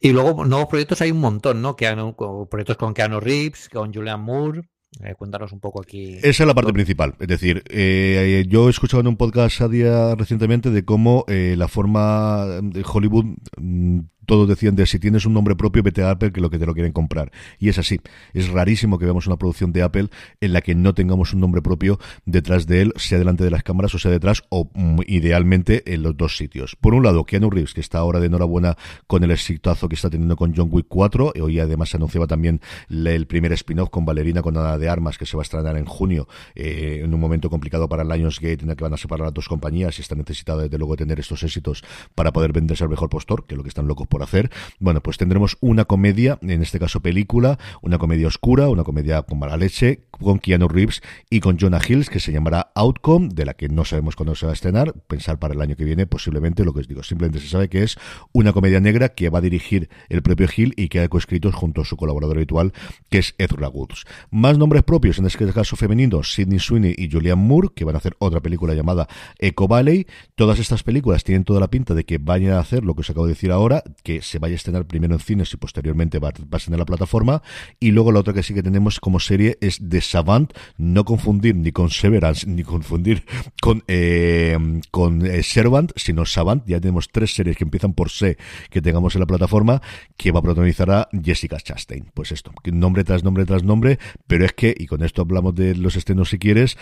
[0.00, 1.76] Y luego nuevos proyectos hay un montón, ¿no?
[1.76, 2.14] Que han,
[2.50, 4.62] proyectos con Keanu Reeves, con Julian Moore.
[5.02, 6.18] Eh, cuéntanos un poco aquí.
[6.22, 7.14] Esa es la parte principal.
[7.18, 11.54] Es decir, eh, yo he escuchado en un podcast a día recientemente de cómo eh,
[11.56, 13.24] la forma de Hollywood
[13.56, 16.58] mm, todos decían de si tienes un nombre propio, vete a Apple, que lo que
[16.58, 17.32] te lo quieren comprar.
[17.58, 18.00] Y es así.
[18.32, 20.08] Es rarísimo que veamos una producción de Apple
[20.40, 23.62] en la que no tengamos un nombre propio detrás de él, sea delante de las
[23.62, 24.70] cámaras o sea detrás, o
[25.06, 26.76] idealmente en los dos sitios.
[26.80, 30.10] Por un lado, Keanu Reeves, que está ahora de enhorabuena con el exitazo que está
[30.10, 31.32] teniendo con John Wick 4.
[31.34, 35.18] Y hoy además se anunciaba también el primer spin-off con Valerina con Nada de Armas,
[35.18, 38.70] que se va a estrenar en junio, eh, en un momento complicado para Lionsgate, en
[38.70, 41.42] el que van a separar a dos compañías y está necesitada desde luego tener estos
[41.42, 44.48] éxitos para poder venderse al mejor postor, que es lo que están locos por hacer.
[44.78, 49.40] Bueno, pues tendremos una comedia, en este caso película, una comedia oscura, una comedia con
[49.40, 53.54] mala leche, con Keanu Reeves y con Jonah Hills, que se llamará Outcome, de la
[53.54, 56.64] que no sabemos cuándo se va a estrenar, pensar para el año que viene, posiblemente,
[56.64, 57.96] lo que os digo, simplemente se sabe que es
[58.32, 61.80] una comedia negra que va a dirigir el propio Hill y que ha coescrito junto
[61.80, 62.72] a su colaborador habitual,
[63.10, 64.04] que es Ezra Woods.
[64.30, 67.98] Más nombres propios, en este caso femeninos, Sidney Sweeney y Julianne Moore, que van a
[67.98, 69.08] hacer otra película llamada
[69.40, 70.06] Echo Valley.
[70.36, 73.10] Todas estas películas tienen toda la pinta de que vayan a hacer lo que os
[73.10, 76.28] acabo de decir ahora, que se vaya a estrenar primero en cines y posteriormente va,
[76.28, 77.42] a ser en la plataforma.
[77.80, 81.56] Y luego la otra que sí que tenemos como serie es The Savant, no confundir
[81.56, 83.24] ni con Severance, ni confundir
[83.60, 84.56] con, eh,
[84.90, 86.62] con eh, Servant, sino Savant.
[86.66, 88.36] Ya tenemos tres series que empiezan por C
[88.70, 89.80] que tengamos en la plataforma,
[90.16, 92.10] que va a protagonizar a Jessica Chastain.
[92.12, 95.74] Pues esto, nombre tras nombre tras nombre, pero es que, y con esto hablamos de
[95.74, 96.76] los estrenos si quieres,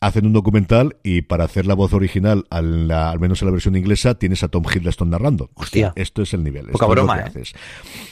[0.00, 3.76] hacen un documental y para hacer la voz original, al, al menos en la versión
[3.76, 5.50] inglesa, tienes a Tom Hiddleston narrando.
[5.54, 5.92] Hostia.
[5.94, 6.68] Esto es el nivel.
[6.68, 7.42] Poca broma, ¿eh?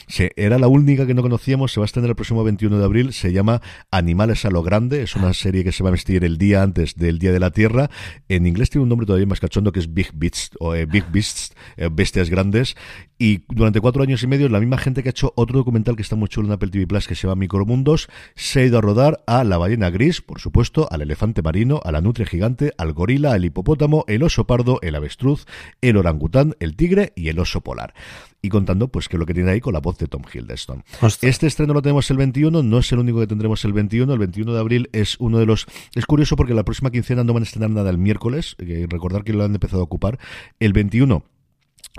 [0.07, 2.85] Sí, era la única que no conocíamos, se va a estrenar el próximo 21 de
[2.85, 6.23] abril, se llama Animales a lo Grande, es una serie que se va a vestir
[6.23, 7.89] el día antes del Día de la Tierra.
[8.27, 11.05] En inglés tiene un nombre todavía más cachondo que es Big Beasts, o eh, Big
[11.11, 12.75] Beasts, eh, Bestias Grandes,
[13.17, 16.01] y durante cuatro años y medio, la misma gente que ha hecho otro documental que
[16.03, 18.81] está muy chulo en Apple TV Plus que se llama Micromundos, se ha ido a
[18.81, 22.93] rodar a la ballena gris, por supuesto, al elefante marino, a la nutria gigante, al
[22.93, 25.45] gorila, al hipopótamo, el oso pardo, el avestruz,
[25.81, 27.93] el orangután, el tigre y el oso polar
[28.41, 30.83] y contando pues que lo que tiene ahí con la voz de Tom Hiddleston.
[31.21, 34.19] Este estreno lo tenemos el 21, no es el único que tendremos el 21, el
[34.19, 35.65] 21 de abril es uno de los
[35.95, 39.23] es curioso porque la próxima quincena no van a estrenar nada el miércoles, eh, recordar
[39.23, 40.19] que lo han empezado a ocupar.
[40.59, 41.23] El 21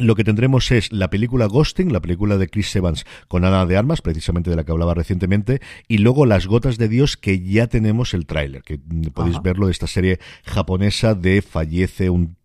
[0.01, 3.76] lo que tendremos es la película Ghosting, la película de Chris Evans con Ana de
[3.76, 7.66] Armas, precisamente de la que hablaba recientemente, y luego Las Gotas de Dios, que ya
[7.66, 8.78] tenemos el tráiler, que
[9.12, 12.37] podéis verlo de esta serie japonesa de fallece un,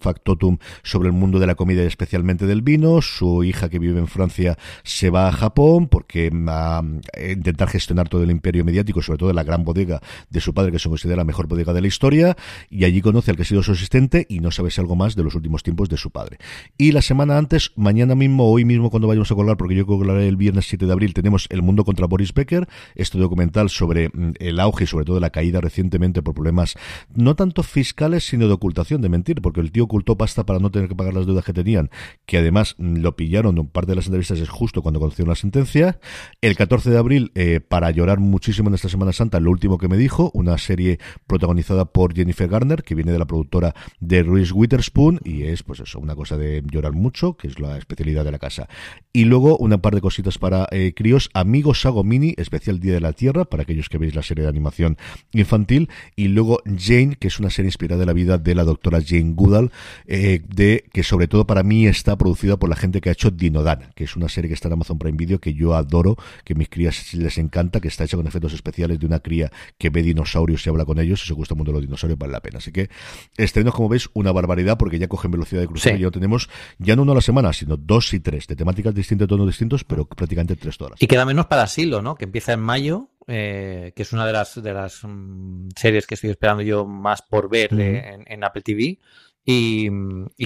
[0.00, 3.98] factotum sobre el mundo de la comida y especialmente del vino, su hija que vive
[3.98, 6.84] en Francia se va a Japón porque va a
[7.28, 10.78] intentar gestionar todo el imperio mediático, sobre todo la gran bodega de su padre, que
[10.78, 12.36] se considera la mejor bodega de la historia,
[12.68, 15.16] y allí conoce al que ha sido su asistente y no sabe si algo más
[15.16, 16.38] de los últimos tiempos de su padre.
[16.80, 20.26] Y la semana antes, mañana mismo, hoy mismo cuando vayamos a colgar, porque yo colgaré
[20.26, 24.32] el viernes 7 de abril, tenemos El Mundo contra Boris Becker, este documental sobre mm,
[24.38, 26.76] el auge y sobre todo la caída recientemente por problemas
[27.14, 30.70] no tanto fiscales, sino de ocultación, de mentir, porque el tío ocultó pasta para no
[30.70, 31.90] tener que pagar las deudas que tenían,
[32.24, 35.98] que además mm, lo pillaron, parte de las entrevistas es justo cuando conocieron la sentencia.
[36.40, 39.88] El 14 de abril, eh, para llorar muchísimo en esta Semana Santa, lo último que
[39.88, 44.54] me dijo, una serie protagonizada por Jennifer Garner, que viene de la productora de Reese
[44.54, 48.32] Witherspoon, y es pues eso, una cosa de llorar mucho, que es la especialidad de
[48.32, 48.68] la casa.
[49.12, 53.00] Y luego una par de cositas para eh, críos, Amigos Sago Mini, especial Día de
[53.00, 54.96] la Tierra, para aquellos que veis la serie de animación
[55.32, 55.88] infantil.
[56.16, 59.32] Y luego Jane, que es una serie inspirada en la vida de la doctora Jane
[59.34, 59.72] Goodall,
[60.06, 63.30] eh, de que sobre todo para mí está producida por la gente que ha hecho
[63.30, 66.52] Dinodana, que es una serie que está en Amazon Prime Video que yo adoro, que
[66.52, 69.90] a mis crías les encanta, que está hecha con efectos especiales de una cría que
[69.90, 71.24] ve dinosaurios y habla con ellos.
[71.24, 72.58] Si os gusta el mundo de los dinosaurios, vale la pena.
[72.58, 72.90] Así que
[73.36, 76.48] estrenos, como veis, una barbaridad porque ya cogen velocidad de crucero y ya tenemos
[76.78, 79.84] ya no uno a la semana, sino dos y tres, de temáticas distintas, tonos distintos,
[79.84, 81.00] pero prácticamente tres todas.
[81.00, 82.14] Y queda menos para Silo, ¿no?
[82.14, 86.14] Que empieza en mayo, eh, que es una de las, de las mm, series que
[86.14, 88.98] estoy esperando yo más por ver en, Apple TV.
[89.44, 89.90] Y,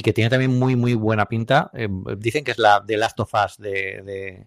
[0.02, 1.70] que tiene también muy, muy buena pinta.
[1.74, 4.46] Eh, dicen que es la de Last of Us de,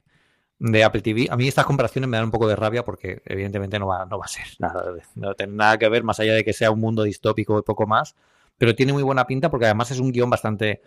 [0.59, 1.27] de, Apple TV.
[1.29, 4.17] A mí estas comparaciones me dan un poco de rabia porque evidentemente no va, no
[4.17, 4.83] va a ser nada,
[5.15, 7.85] no tiene nada que ver más allá de que sea un mundo distópico y poco
[7.85, 8.15] más
[8.57, 10.81] pero tiene muy buena pinta porque además es un guion bastante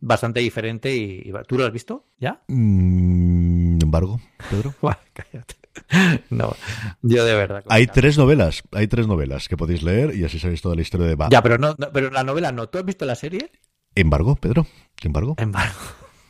[0.00, 2.42] bastante diferente y, ¿tú lo has visto ya?
[2.48, 4.20] Mm, embargo,
[4.50, 4.74] Pedro.
[5.12, 5.54] cállate.
[6.30, 6.54] No,
[7.02, 7.64] yo de verdad.
[7.68, 11.06] Hay tres novelas, hay tres novelas que podéis leer y así sabéis toda la historia
[11.06, 12.68] de Ya, pero no, pero la novela no.
[12.68, 13.50] ¿Tú has visto la serie?
[13.94, 14.66] Embargo, Pedro.
[15.02, 15.34] Embargo.
[15.38, 15.78] Embargo.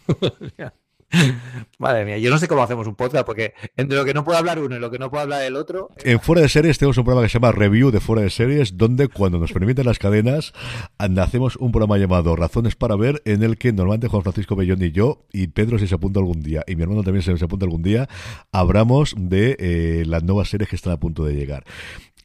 [1.79, 4.39] Madre mía, yo no sé cómo hacemos un podcast, porque entre lo que no puede
[4.39, 5.91] hablar uno y lo que no puede hablar el otro.
[6.05, 8.77] En Fuera de Series tenemos un programa que se llama Review de Fuera de Series,
[8.77, 10.53] donde cuando nos permiten las cadenas,
[10.99, 14.93] hacemos un programa llamado Razones para Ver, en el que normalmente Juan Francisco Bellón y
[14.93, 17.65] yo, y Pedro si se apunta algún día, y mi hermano también se, se apunta
[17.65, 18.09] algún día,
[18.53, 21.65] hablamos de eh, las nuevas series que están a punto de llegar.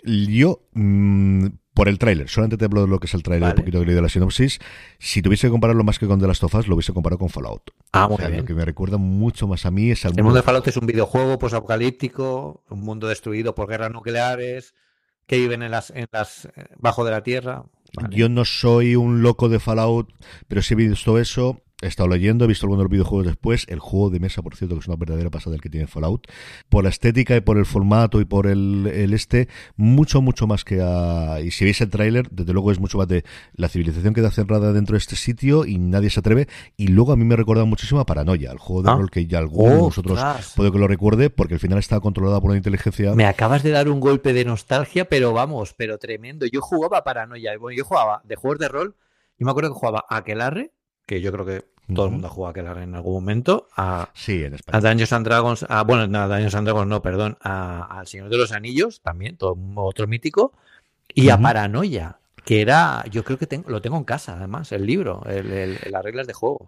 [0.04, 1.48] Yo, mmm,
[1.80, 3.84] por el tráiler, solamente te hablo de lo que es el tráiler, un poquito que
[3.84, 4.60] he leído la sinopsis.
[4.98, 7.30] Si tuviese que compararlo más que con The Last of Us, lo hubiese comparado con
[7.30, 7.72] Fallout.
[7.94, 8.36] Ah, muy bien.
[8.36, 10.76] Lo que me recuerda mucho más a mí es al El mundo de Fallout es
[10.76, 14.76] un videojuego posapocalíptico, un mundo destruido por guerras nucleares,
[15.26, 17.64] que viven en las, en las eh, bajo de la tierra.
[18.10, 20.12] Yo no soy un loco de Fallout,
[20.50, 21.62] pero sí he visto eso.
[21.82, 23.66] He estado leyendo, he visto algunos de los videojuegos después.
[23.70, 26.28] El juego de mesa, por cierto, que es una verdadera pasada el que tiene Fallout.
[26.68, 30.82] Por la estética y por el formato y por el, este, mucho, mucho más que
[30.82, 31.40] a.
[31.40, 33.24] Y si veis el tráiler, desde luego es mucho más de
[33.54, 36.50] la civilización queda cerrada dentro de este sitio y nadie se atreve.
[36.76, 38.96] Y luego a mí me recuerda muchísimo a Paranoia, el juego de ah.
[38.96, 40.20] rol que ya alguno de vosotros
[40.58, 43.16] puede que lo recuerde, porque al final estaba controlada por una inteligencia.
[43.16, 46.46] Me acabas de dar un golpe de nostalgia, pero vamos, pero tremendo.
[46.46, 47.58] Yo jugaba Paranoia.
[47.58, 48.96] Bueno, yo jugaba de juegos de rol.
[49.38, 50.74] Yo me acuerdo que jugaba a Aquelarre
[51.10, 54.12] que yo creo que todo el mundo ha jugado a Kelar en algún momento, a,
[54.14, 54.78] sí, en España.
[54.78, 58.30] a Dungeons and Dragons, a, bueno, no, a Dungeons and Dragons no, perdón, al Señor
[58.30, 60.54] de los Anillos, también, todo otro mítico,
[61.12, 64.86] y a Paranoia, que era, yo creo que tengo, lo tengo en casa, además, el
[64.86, 66.66] libro, las reglas de juego.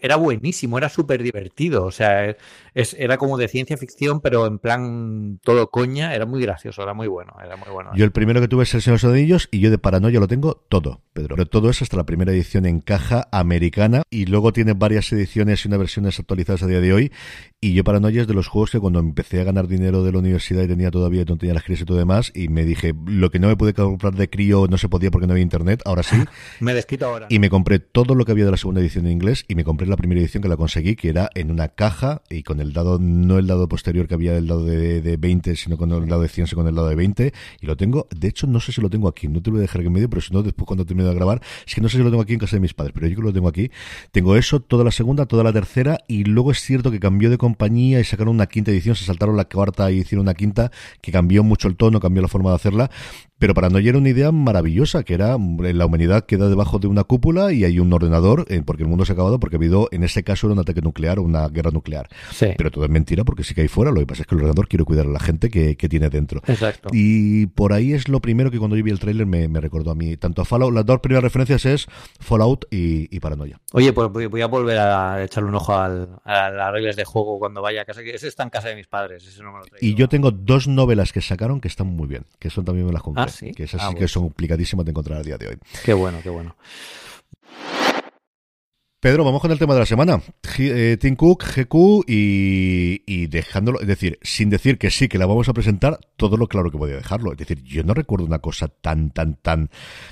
[0.00, 2.36] era buenísimo, era súper divertido, o sea,
[2.74, 6.94] es, era como de ciencia ficción, pero en plan todo coña, era muy gracioso, era
[6.94, 7.90] muy bueno, era muy bueno.
[7.94, 10.20] Yo el primero que tuve es el Señor de los Anillos y yo de Paranoia
[10.20, 11.36] lo tengo todo, Pedro.
[11.36, 15.64] Pero todo eso hasta la primera edición en caja americana y luego tiene varias ediciones
[15.64, 17.12] y unas versiones actualizadas a día de hoy.
[17.60, 20.18] Y yo Paranoia es de los juegos que cuando empecé a ganar dinero de la
[20.18, 23.30] universidad y tenía todavía, no tenía las crisis y todo demás, y me dije, lo
[23.30, 26.02] que no me pude comprar de crío no se podía porque no había internet, ahora
[26.02, 26.16] sí.
[26.60, 27.26] me desquito ahora.
[27.28, 29.62] Y me compré todo lo que había de la segunda edición en inglés y me
[29.62, 32.72] compré la primera edición que la conseguí, que era en una caja y con el
[32.72, 36.08] dado, no el dado posterior que había del dado de, de 20, sino con el
[36.08, 37.32] dado de 100, sino con el dado de 20.
[37.60, 39.60] Y lo tengo, de hecho, no sé si lo tengo aquí, no te lo voy
[39.60, 41.88] a dejar en medio, pero si no, después cuando termine de grabar, es que no
[41.88, 43.34] sé si lo tengo aquí en casa de mis padres, pero yo creo que lo
[43.34, 43.70] tengo aquí.
[44.10, 47.38] Tengo eso, toda la segunda, toda la tercera, y luego es cierto que cambió de
[47.38, 51.12] compañía y sacaron una quinta edición, se saltaron la cuarta y hicieron una quinta, que
[51.12, 52.90] cambió mucho el tono, cambió la forma de hacerla,
[53.42, 57.02] pero para no era una idea maravillosa, que era la humanidad queda debajo de una
[57.02, 59.88] cúpula y hay un ordenador, eh, porque el mundo se ha acabado, porque ha habido,
[59.90, 62.08] en ese caso, era un ataque nuclear o una guerra nuclear.
[62.38, 64.42] Pero todo es mentira, porque sí que hay fuera, lo que pasa es que el
[64.42, 66.40] ordenador quiere cuidar a la gente que, tiene dentro.
[66.46, 66.90] Exacto.
[66.92, 69.96] Y por ahí es lo primero que cuando yo vi el tráiler me, recordó a
[69.96, 70.16] mí.
[70.16, 71.88] Tanto a Fallout, las dos primeras referencias es
[72.20, 73.60] Fallout y, Paranoia.
[73.72, 75.88] Oye, pues voy a volver a echarle un ojo a
[76.28, 78.86] las reglas de juego cuando vaya a casa, que ese está en casa de mis
[78.86, 82.06] padres, ese no me lo Y yo tengo dos novelas que sacaron que están muy
[82.06, 83.24] bien, que son también me las compré.
[83.24, 83.52] Ah, sí.
[83.52, 85.58] Que esas ah, sí que son complicadísimas de encontrar a día de hoy.
[85.84, 86.56] Qué bueno, qué bueno.
[89.02, 90.22] Pedro, vamos con el tema de la semana.
[90.60, 95.48] Eh, Tim Cook, GQ y, dejándolo, es decir, sin decir que sí, que la vamos
[95.48, 97.32] a presentar, todo lo claro que podía dejarlo.
[97.32, 99.70] Es decir, yo no recuerdo una cosa tan, tan, tan.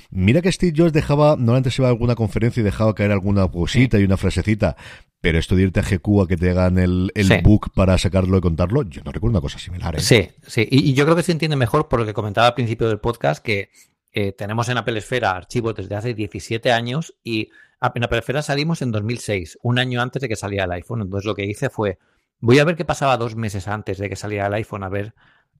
[0.09, 3.47] Mira que Steve Jobs dejaba, normalmente se iba a alguna conferencia y dejaba caer alguna
[3.47, 4.75] cosita y una frasecita,
[5.21, 7.13] pero esto de irte a GQ a que te hagan el,
[7.45, 9.95] book para sacarlo y contarlo, yo no recuerdo una cosa similar.
[9.95, 10.01] ¿eh?
[10.01, 12.89] Sí, sí, y, yo creo que se entiende mejor por lo que comentaba al principio
[12.89, 13.69] del podcast, que
[14.11, 18.81] eh, tenemos en Apple Esfera archivos desde hace 17 años y en Apple Esfera salimos
[18.81, 21.01] en 2006, un año antes de que saliera el iPhone.
[21.01, 21.97] Entonces lo que hice fue,
[22.39, 25.13] voy a ver qué pasaba dos meses antes de que saliera el iPhone, a ver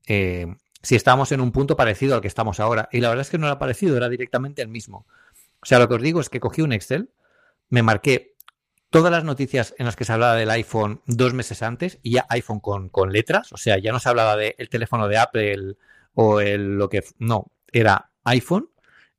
[0.07, 0.47] eh,
[0.81, 2.89] si estábamos en un punto parecido al que estamos ahora.
[2.91, 5.05] Y la verdad es que no era parecido, era directamente el mismo.
[5.61, 7.11] O sea, lo que os digo es que cogí un Excel,
[7.69, 8.35] me marqué
[8.89, 12.25] todas las noticias en las que se hablaba del iPhone dos meses antes, y ya
[12.29, 15.75] iPhone con, con letras, o sea, ya no se hablaba del teléfono de Apple
[16.13, 17.03] o el, lo que...
[17.19, 18.69] No, era iPhone,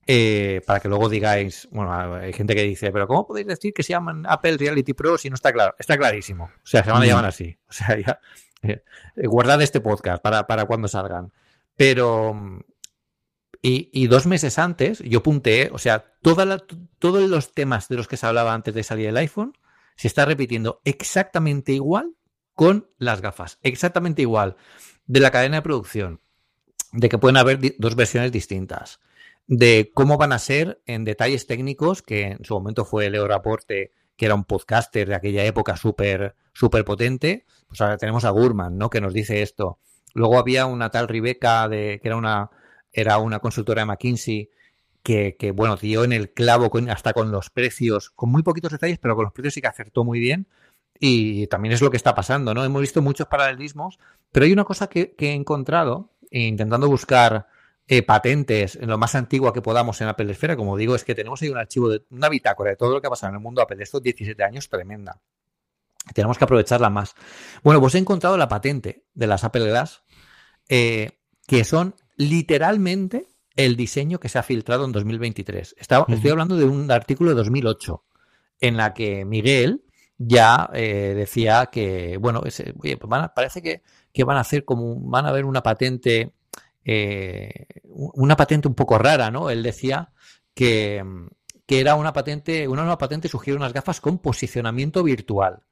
[0.07, 3.83] eh, para que luego digáis, bueno, hay gente que dice, pero ¿cómo podéis decir que
[3.83, 5.75] se llaman Apple Reality Pro si no está claro?
[5.79, 6.45] Está clarísimo.
[6.45, 7.57] O sea, se van a llamar así.
[7.69, 8.21] O sea, ya,
[8.63, 8.83] eh,
[9.17, 11.33] guardad este podcast para, para cuando salgan.
[11.77, 12.63] Pero,
[13.63, 18.27] y, dos meses antes, yo punteé, o sea, todos los temas de los que se
[18.27, 19.57] hablaba antes de salir el iPhone,
[19.97, 22.15] se está repitiendo exactamente igual
[22.55, 23.59] con las gafas.
[23.63, 24.57] Exactamente igual.
[25.07, 26.21] De la cadena de producción.
[26.93, 29.01] De que pueden haber dos versiones distintas.
[29.47, 33.93] De cómo van a ser en detalles técnicos, que en su momento fue Leo Raporte,
[34.17, 36.35] que era un podcaster de aquella época súper
[36.85, 37.45] potente.
[37.69, 38.91] Pues ahora tenemos a Gurman, ¿no?
[38.91, 39.79] Que nos dice esto.
[40.15, 42.51] Luego había una tal Rebeca, de, que era una
[42.93, 44.51] era una consultora de McKinsey
[45.03, 49.17] que, bueno, dio en el clavo hasta con los precios, con muy poquitos detalles, pero
[49.17, 50.47] con los precios sí que acertó muy bien.
[51.01, 52.65] Y también es lo que está pasando, ¿no?
[52.65, 53.99] Hemos visto muchos paralelismos,
[54.31, 57.49] pero hay una cosa que, he encontrado, intentando buscar
[57.95, 61.15] eh, patentes en lo más antiguo que podamos en Apple Esfera, como digo, es que
[61.15, 63.43] tenemos ahí un archivo, de una bitácora de todo lo que ha pasado en el
[63.43, 65.21] mundo Apple de estos 17 años tremenda.
[66.15, 67.15] Tenemos que aprovecharla más.
[67.63, 70.05] Bueno, pues he encontrado la patente de las Apple Glass,
[70.71, 75.77] eh, que son literalmente el diseño que se ha filtrado en 2023.
[75.79, 78.07] Estoy hablando de un artículo de 2008
[78.63, 79.85] en la que Miguel
[80.17, 83.83] ya eh, decía que, bueno, ese, oye, pues parece que,
[84.15, 86.33] que, van a hacer como, van a ver una patente,
[86.85, 89.51] eh, una patente un poco rara, ¿no?
[89.51, 90.13] Él decía
[90.55, 91.05] que,
[91.67, 95.63] que era una patente, una nueva patente sugiere unas gafas con posicionamiento virtual.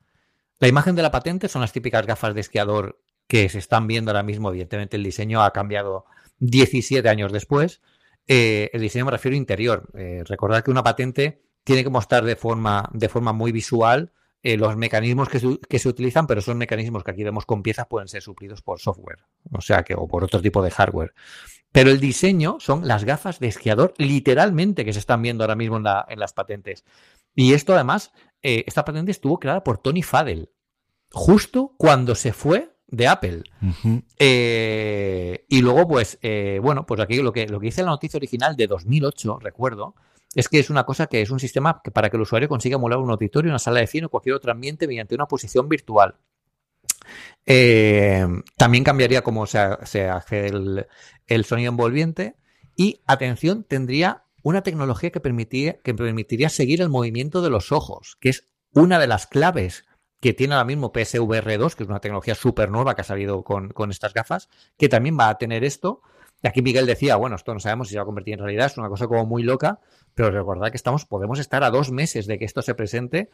[0.59, 4.11] La imagen de la patente son las típicas gafas de esquiador que se están viendo
[4.11, 4.51] ahora mismo.
[4.51, 6.05] Evidentemente el diseño ha cambiado
[6.41, 7.81] 17 años después.
[8.27, 9.89] Eh, el diseño me refiero interior.
[9.95, 14.13] Eh, recordad que una patente tiene que mostrar de forma, de forma muy visual
[14.43, 17.63] eh, los mecanismos que se, que se, utilizan, pero son mecanismos que aquí vemos con
[17.63, 21.15] piezas pueden ser suplidos por software, o sea que, o por otro tipo de hardware.
[21.73, 25.77] Pero el diseño son las gafas de esquiador, literalmente, que se están viendo ahora mismo
[25.77, 26.85] en, la, en las patentes.
[27.35, 28.13] Y esto además,
[28.43, 30.51] esta patente estuvo creada por Tony Fadell,
[31.13, 33.43] justo cuando se fue de Apple.
[34.19, 38.19] Eh, y luego, pues, eh, bueno, pues aquí lo que, lo que dice la noticia
[38.19, 39.95] original de 2008, recuerdo,
[40.35, 42.77] es que es una cosa que es un sistema que para que el usuario consiga
[42.77, 46.17] emular un auditorio, una sala de cine o cualquier otro ambiente mediante una posición virtual.
[47.47, 48.27] Eh,
[48.57, 52.37] también cambiaría cómo se, hace el, sonido envolviente
[52.77, 58.47] y, atención, tendría una tecnología que, permitiría, seguir el movimiento de los ojos, que es
[58.73, 59.85] una de las claves
[60.21, 63.43] que tiene ahora mismo PSVR 2, que es una tecnología súper nueva que ha salido
[63.43, 66.03] con, estas gafas, que también va a tener esto.
[66.43, 68.67] Y aquí Miguel decía, bueno, esto no sabemos si se va a convertir en realidad,
[68.67, 69.81] es una cosa como muy loca,
[70.15, 73.31] pero recordad que estamos, podemos estar a dos meses de que esto se presente.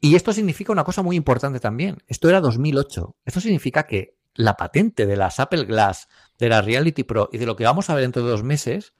[0.00, 1.98] Y esto significa una cosa muy importante también.
[2.08, 3.16] Esto era 2008.
[3.24, 7.46] Esto significa que la patente de las Apple Glass, de la Reality Pro y de
[7.46, 8.94] lo que vamos a ver dentro de dos meses,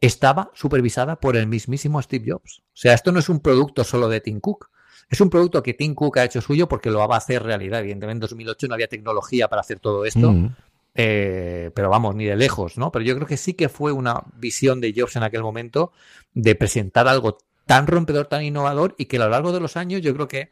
[0.00, 2.62] estaba supervisada por el mismísimo Steve Jobs.
[2.66, 4.70] O sea, esto no es un producto solo de Tim Cook.
[5.08, 7.80] Es un producto que Tim Cook ha hecho suyo porque lo va a hacer realidad.
[7.80, 10.54] Evidentemente en 2008 no había tecnología para hacer todo esto, mm.
[10.94, 12.90] Eh, pero vamos, ni de lejos, ¿no?
[12.90, 15.92] Pero yo creo que sí que fue una visión de Jobs en aquel momento
[16.34, 20.00] de presentar algo tan rompedor, tan innovador y que a lo largo de los años
[20.00, 20.50] yo creo que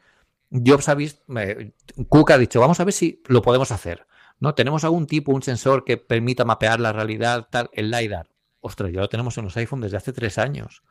[0.50, 1.22] Jobs ha visto,
[2.08, 4.06] Cook ha dicho, vamos a ver si lo podemos hacer.
[4.40, 4.54] ¿No?
[4.54, 8.28] Tenemos algún tipo, un sensor que permita mapear la realidad, tal, el LiDAR.
[8.60, 10.84] Ostras, ya lo tenemos en los iPhones desde hace tres años.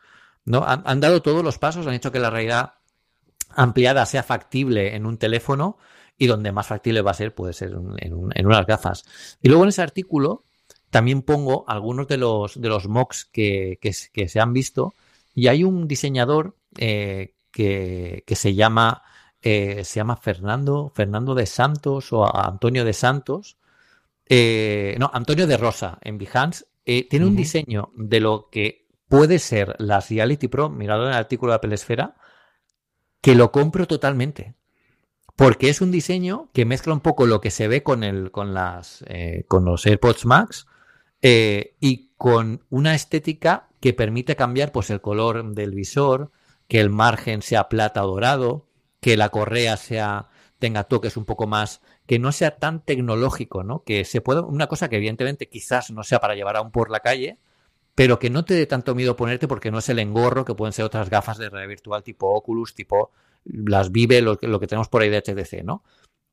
[0.43, 0.65] ¿no?
[0.65, 2.73] han, dado todos los pasos, han hecho que la realidad
[3.49, 5.77] ampliada sea factible en un teléfono
[6.17, 9.03] y donde más factible va a ser puede ser en, unas gafas.
[9.41, 10.45] Y luego en ese artículo
[10.89, 14.95] también pongo algunos de los, de los mocks que, se han visto
[15.33, 19.03] y hay un diseñador eh, que, se llama
[19.41, 23.57] eh, se llama Fernando Fernando de Santos o Antonio de Santos
[24.25, 29.75] eh, no Antonio de Rosa en Behance tiene un diseño de lo que puede ser
[29.79, 32.15] la Reality Pro mirado en el artículo de Apple Esfera
[33.21, 34.55] que lo compro totalmente.
[35.37, 38.55] Porque es un diseño que mezcla un poco lo que se ve con, el, con,
[38.55, 40.65] las, eh, con los AirPods Max
[41.21, 46.31] eh, y con una estética que permite cambiar pues, el color del visor,
[46.67, 48.67] que el margen sea plata o dorado,
[48.99, 50.27] que la correa sea
[50.57, 53.83] tenga toques un poco más, que no sea tan tecnológico, ¿no?
[53.83, 57.01] Que se pueda, una cosa que evidentemente quizás no sea para llevar aún por la
[57.01, 57.37] calle,
[57.93, 60.73] pero que no te dé tanto miedo ponerte porque no es el engorro que pueden
[60.73, 63.11] ser otras gafas de realidad virtual tipo Oculus, tipo
[63.47, 65.83] las Vive, lo, que tenemos por ahí de HTC, ¿no?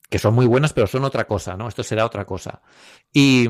[0.08, 1.68] Que son muy buenas, pero son otra cosa, ¿no?
[1.68, 2.62] Esto será otra cosa.
[3.12, 3.48] Y,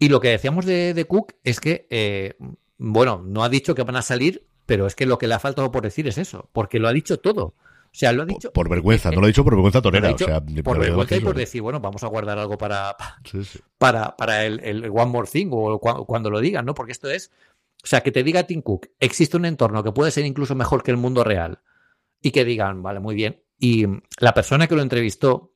[0.00, 2.34] lo que decíamos de, Cook es que, eh,
[2.78, 5.38] bueno, no ha dicho que van a salir, pero es que lo que le ha
[5.38, 7.54] faltado por decir es eso, porque lo ha dicho todo.
[7.96, 8.52] O sea, lo ha dicho.
[8.52, 10.10] Por, vergüenza, no lo ha dicho por vergüenza torera.
[10.12, 12.94] o sea, por vergüenza y por decir, bueno, vamos a guardar algo para,
[13.78, 16.74] para, para el, el, One More Thing o cuando, lo digan, ¿no?
[16.74, 17.30] Porque esto es.
[17.82, 20.82] O sea, que te diga Tim Cook, existe un entorno que puede ser incluso mejor
[20.82, 21.60] que el mundo real.
[22.20, 23.42] Y que digan, vale, muy bien.
[23.58, 23.86] Y
[24.18, 25.52] la persona que lo entrevistó,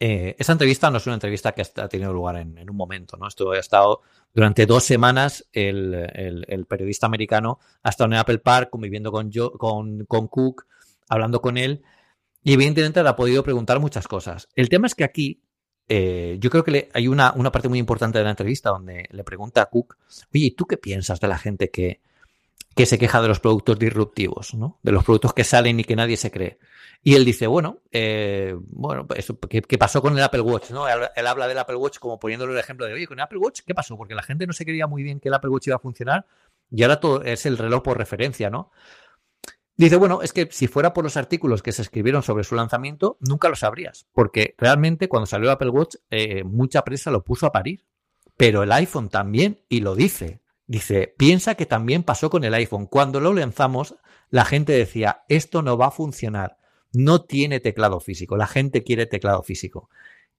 [0.00, 3.28] eh, esa entrevista no es una entrevista que ha tenido lugar en, un momento, ¿no?
[3.28, 4.00] Esto ha estado
[4.32, 10.28] durante dos semanas, el, periodista americano ha estado en Apple Park conviviendo con, con, con
[10.28, 10.66] Cook,
[11.08, 11.82] hablando con él,
[12.42, 14.48] y evidentemente le ha podido preguntar muchas cosas.
[14.54, 15.42] El tema es que aquí
[15.88, 19.24] eh, yo creo que hay una, una, parte muy importante de la entrevista donde le
[19.24, 19.96] pregunta a Cook,
[20.34, 22.00] oye, ¿y tú qué piensas de la gente que,
[22.74, 24.78] que se queja de los productos disruptivos, ¿no?
[24.82, 26.58] de los productos que salen y que nadie se cree?
[27.02, 30.70] Y él dice, bueno, eh, bueno, ¿qué, pasó con el Apple Watch?
[30.70, 30.86] ¿no?
[30.88, 33.60] Él, habla del Apple Watch como poniéndole el ejemplo de, oye, con el Apple Watch,
[33.66, 33.96] ¿qué pasó?
[33.96, 36.26] Porque la gente no se creía muy bien que el Apple Watch iba a funcionar
[36.70, 38.70] y ahora todo es el reloj por referencia, ¿no?
[39.76, 43.18] Dice, bueno, es que si fuera por los artículos que se escribieron sobre su lanzamiento,
[43.20, 47.46] nunca lo sabrías, porque realmente cuando salió el Apple Watch, eh, mucha prensa lo puso
[47.46, 47.84] a parir,
[48.36, 50.40] pero el iPhone también, y lo dice.
[50.66, 52.86] Dice, piensa que también pasó con el iPhone.
[52.86, 53.96] Cuando lo lanzamos,
[54.30, 56.56] la gente decía, esto no va a funcionar,
[56.92, 59.90] no tiene teclado físico, la gente quiere teclado físico.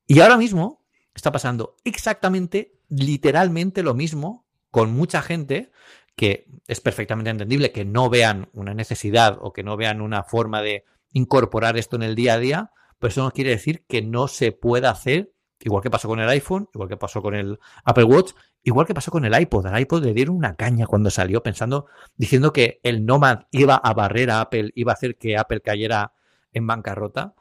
[0.07, 5.71] Y ahora mismo está pasando exactamente, literalmente lo mismo con mucha gente
[6.15, 10.61] que es perfectamente entendible que no vean una necesidad o que no vean una forma
[10.61, 14.27] de incorporar esto en el día a día, pero eso no quiere decir que no
[14.27, 18.03] se pueda hacer, igual que pasó con el iPhone, igual que pasó con el Apple
[18.03, 18.33] Watch,
[18.63, 19.67] igual que pasó con el iPod.
[19.67, 23.93] Al iPod le dieron una caña cuando salió, pensando, diciendo que el Nomad iba a
[23.93, 26.13] barrer a Apple, iba a hacer que Apple cayera
[26.51, 27.35] en bancarrota.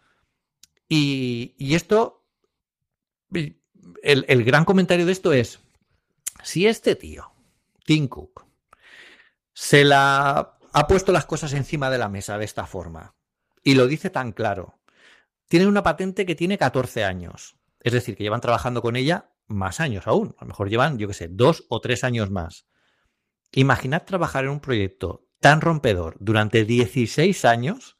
[0.88, 2.24] Y, esto,
[3.32, 5.60] el, el gran comentario de esto es,
[6.42, 7.32] si este tío,
[7.84, 8.44] Tim Cook,
[9.52, 13.14] se la ha puesto las cosas encima de la mesa de esta forma
[13.64, 14.78] y lo dice tan claro.
[15.48, 17.56] Tiene una patente que tiene 14 años.
[17.84, 20.34] Es decir, que llevan trabajando con ella más años aún.
[20.38, 22.66] A lo mejor llevan, yo qué sé, dos o tres años más.
[23.52, 27.98] Imaginad trabajar en un proyecto tan rompedor durante 16 años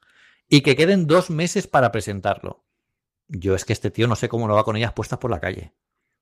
[0.48, 2.64] y que queden dos meses para presentarlo.
[3.28, 5.40] Yo es que este tío no sé cómo lo va con ellas puestas por la
[5.40, 5.74] calle.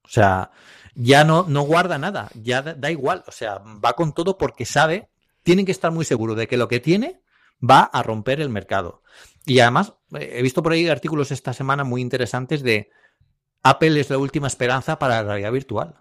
[0.02, 0.50] O sea,
[0.94, 3.22] ya no, no guarda nada, ya da igual.
[3.28, 5.08] O sea, va con todo porque sabe
[5.44, 7.22] tienen que estar muy seguros de que lo que tiene
[7.62, 9.02] va a romper el mercado.
[9.46, 12.90] Y además, eh, he visto por ahí artículos esta semana muy interesantes de
[13.62, 15.94] Apple es la última esperanza para la realidad virtual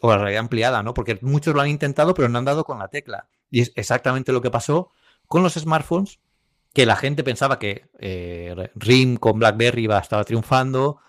[0.00, 0.94] o la realidad ampliada, ¿no?
[0.94, 3.28] Porque muchos lo han intentado, pero no han dado con la tecla.
[3.50, 4.92] Y es exactamente lo que pasó
[5.26, 6.20] con los smartphones,
[6.72, 11.00] que la gente pensaba que eh, RIM con BlackBerry iba, estaba triunfando,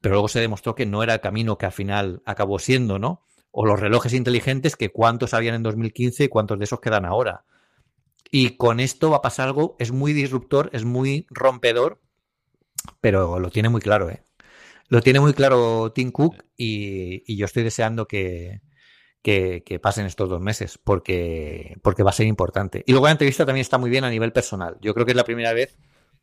[0.00, 3.24] pero luego se demostró que no era el camino que al final acabó siendo, ¿no?
[3.50, 7.44] o los relojes inteligentes, que cuántos habían en 2015 y cuántos de esos quedan ahora.
[8.30, 12.00] Y con esto va a pasar algo, es muy disruptor, es muy rompedor,
[13.00, 14.22] pero lo tiene muy claro, ¿eh?
[14.88, 18.60] Lo tiene muy claro Tim Cook y, yo estoy deseando que,
[19.22, 22.82] que, que, pasen estos dos meses porque, porque va a ser importante.
[22.86, 24.76] Y luego la entrevista también está muy bien a nivel personal.
[24.80, 25.76] Yo creo que es la primera vez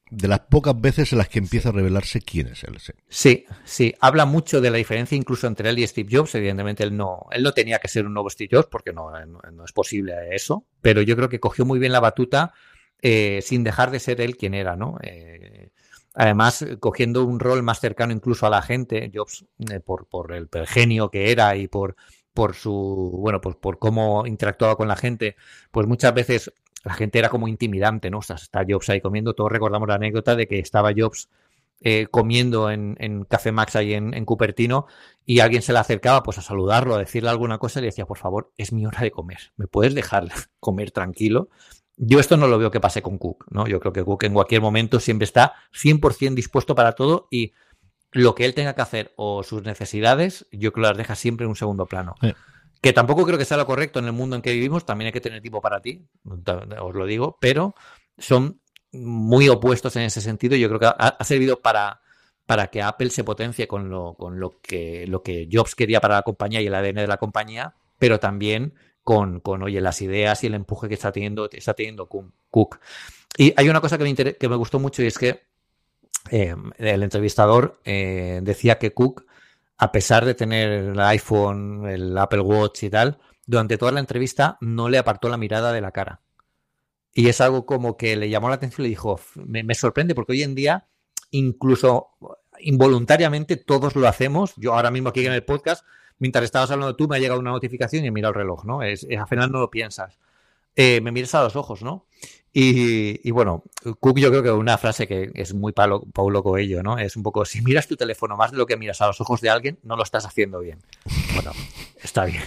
[0.10, 2.78] de las pocas veces en las que empieza a revelarse quién es él.
[3.10, 3.46] Sí.
[3.64, 6.36] sí, Habla mucho de la diferencia incluso entre él y Steve Jobs.
[6.36, 9.66] Evidentemente, él no, él no tenía que ser un nuevo Steve Jobs porque no, no,
[9.66, 10.66] es posible eso.
[10.82, 12.54] Pero yo creo que cogió muy bien la batuta
[13.02, 14.98] eh, sin dejar de ser él quien era, ¿no?
[15.02, 15.55] Eh,
[16.16, 21.10] además, cogiendo un rol más cercano incluso a la gente, Jobs, eh, por, el, genio
[21.10, 21.96] que era y por,
[22.34, 25.36] por su, bueno, pues por cómo interactuaba con la gente,
[25.72, 26.54] pues muchas veces
[26.84, 28.20] la gente era como intimidante, ¿no?
[28.20, 29.34] O sea, está Jobs ahí comiendo.
[29.34, 31.30] Todos recordamos la anécdota de que estaba Jobs
[31.82, 34.88] eh, comiendo en, Café Max ahí en, Cupertino
[35.26, 38.06] y alguien se le acercaba pues a saludarlo, a decirle alguna cosa y le decía,
[38.06, 40.28] por favor, es mi hora de comer, ¿me puedes dejar
[40.60, 41.50] comer tranquilo?
[41.98, 43.68] Yo esto no lo veo que pase con Cook, ¿no?
[43.68, 47.54] Yo creo que Cook en cualquier momento siempre está 100% dispuesto para todo y
[48.12, 51.46] lo que él tenga que hacer o sus necesidades, yo creo que las deja siempre
[51.46, 52.16] en un segundo plano
[52.86, 55.12] que tampoco creo que sea lo correcto en el mundo en que vivimos, también hay
[55.12, 56.06] que tener tiempo para ti,
[56.80, 57.74] os lo digo, pero
[58.16, 60.56] son muy opuestos en ese sentido.
[60.56, 62.02] Yo creo que ha, servido para,
[62.46, 66.18] para que Apple se potencie con lo, con lo que, lo que Jobs quería para
[66.18, 68.76] la compañía y el ADN de la compañía, pero también
[69.06, 72.10] con, con oye, las ideas y el empuje que está teniendo, está teniendo
[72.50, 72.80] Cook.
[73.38, 75.44] Y hay una cosa que me, que me gustó mucho y es que
[76.30, 79.26] eh, el entrevistador eh, decía que Cook
[79.78, 84.58] a pesar de tener el iPhone, el Apple Watch y tal, durante toda la entrevista
[84.62, 86.22] no le apartó la mirada de la cara.
[87.14, 90.34] Y es algo como que le llamó la atención y le dijo, me, sorprende porque
[90.34, 90.88] hoy en día,
[91.32, 92.10] incluso
[92.60, 94.54] involuntariamente, todos lo hacemos.
[94.58, 95.86] Yo ahora mismo aquí en el podcast,
[96.20, 98.84] mientras estabas hablando tú, me ha llegado una notificación y he mirado el reloj, ¿no?
[98.84, 100.18] Es, al final no lo piensas.
[100.76, 102.06] Eh, me miras a los ojos, ¿no?
[102.58, 103.64] Y, bueno,
[104.00, 106.98] Cook yo creo que una frase que es muy Paulo, Paulo Coelho, ¿no?
[106.98, 109.42] Es un poco, si miras tu teléfono más de lo que miras a los ojos
[109.42, 110.80] de alguien, no lo estás haciendo bien.
[111.34, 111.52] Bueno,
[112.02, 112.44] está bien.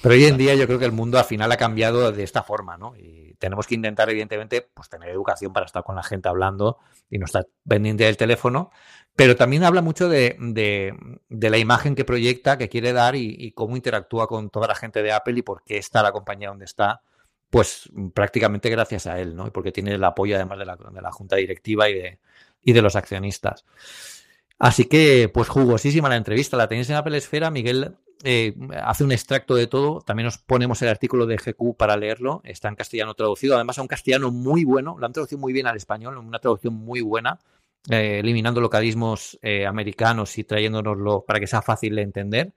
[0.00, 2.42] Pero hoy en día yo creo que el mundo al final ha cambiado de esta
[2.42, 2.96] forma, ¿no?
[2.96, 6.78] Y tenemos que intentar, evidentemente, pues tener educación para estar con la gente hablando
[7.10, 8.70] y no estar pendiente del teléfono.
[9.14, 13.52] Pero también habla mucho de, de, la imagen que proyecta, que quiere dar y, y,
[13.52, 16.66] cómo interactúa con toda la gente de Apple y por qué está la compañía donde
[16.66, 17.00] está
[17.50, 19.52] pues prácticamente gracias a él, ¿no?
[19.52, 22.18] Porque tiene el apoyo además de la, de la junta directiva y de,
[22.62, 23.64] y de los accionistas.
[24.58, 26.56] Así que, pues jugosísima la entrevista.
[26.56, 27.50] La tenéis en Apple Esfera.
[27.50, 30.00] Miguel eh, hace un extracto de todo.
[30.00, 32.40] También os ponemos el artículo de GQ para leerlo.
[32.44, 33.54] Está en castellano traducido.
[33.54, 34.96] Además, a un castellano muy bueno.
[34.98, 36.16] Lo han traducido muy bien al español.
[36.18, 37.38] Una traducción muy buena.
[37.88, 42.52] Eh, eliminando localismos eh, americanos y trayéndonoslo para que sea fácil de entender.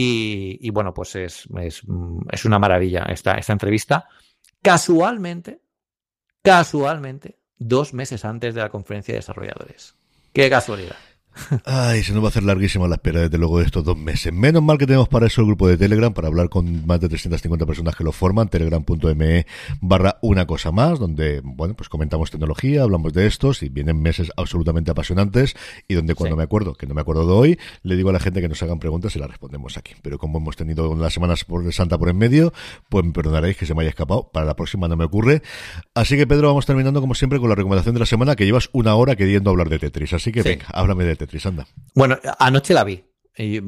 [0.00, 1.82] Y, bueno, pues es, es,
[2.30, 4.06] es, una maravilla esta, esta entrevista
[4.62, 5.60] casualmente,
[6.42, 9.94] casualmente, dos meses antes de la conferencia de desarrolladores.
[10.32, 10.96] Qué casualidad.
[11.64, 14.32] Ay, se nos va a hacer larguísima la espera desde luego de estos dos meses.
[14.32, 17.08] Menos mal que tenemos para eso el grupo de Telegram, para hablar con más de
[17.08, 19.46] 350 personas que lo forman, telegram.me
[19.80, 24.30] barra una cosa más, donde, bueno, pues comentamos tecnología, hablamos de estos y vienen meses
[24.36, 25.54] absolutamente apasionantes
[25.86, 28.20] y donde cuando me acuerdo, que no me acuerdo de hoy, le digo a la
[28.20, 29.94] gente que nos hagan preguntas y las respondemos aquí.
[30.02, 32.52] Pero como hemos tenido las semanas por Santa por en medio,
[32.88, 34.30] pues me perdonaréis que se me haya escapado.
[34.32, 35.42] Para la próxima no me ocurre.
[35.94, 38.70] Así que Pedro, vamos terminando como siempre con la recomendación de la semana, que llevas
[38.72, 40.12] una hora queriendo hablar de Tetris.
[40.12, 41.27] Así que venga, háblame de Tetris.
[41.94, 43.04] Bueno, anoche la vi.
[43.36, 43.62] Eh,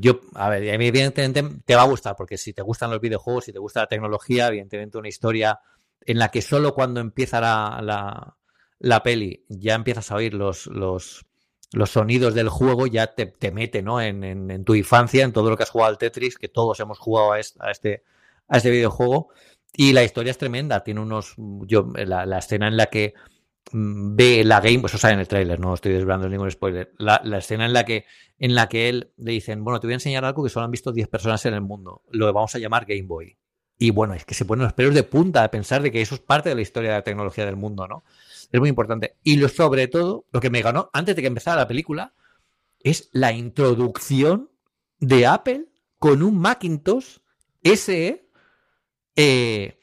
[0.00, 3.52] yo, a ver, evidentemente te va a gustar, porque si te gustan los videojuegos, si
[3.52, 5.58] te gusta la tecnología, evidentemente una historia
[6.00, 8.36] en la que solo cuando empieza la,
[8.78, 11.26] la, peli ya empiezas a oír los, los,
[11.72, 14.00] los sonidos del juego, ya te, te mete ¿no?
[14.00, 16.98] En, en, tu infancia, en todo lo que has jugado al Tetris, que todos hemos
[17.00, 18.04] jugado a este, a este,
[18.46, 19.30] a este videojuego.
[19.72, 21.34] Y la historia es tremenda, tiene unos.
[21.36, 23.14] Yo, la, la escena en la que
[23.72, 27.20] ve la game, pues eso sale en el tráiler, no estoy desvelando ningún spoiler, la,
[27.38, 28.04] escena en la que
[28.38, 30.70] en la que él le dicen, bueno, te voy a enseñar algo que solo han
[30.70, 33.36] visto 10 personas en el mundo, lo vamos a llamar Game Boy.
[33.78, 36.14] Y bueno, es que se ponen los pelos de punta a pensar de que eso
[36.14, 38.04] es parte de la historia de la tecnología del mundo, ¿no?
[38.50, 39.16] Es muy importante.
[39.22, 42.14] Y lo, sobre todo, lo que me ganó antes de que empezara la película
[42.80, 44.50] es la introducción
[44.98, 45.66] de Apple
[45.98, 47.18] con un Macintosh
[47.62, 48.30] SE
[49.16, 49.78] eh,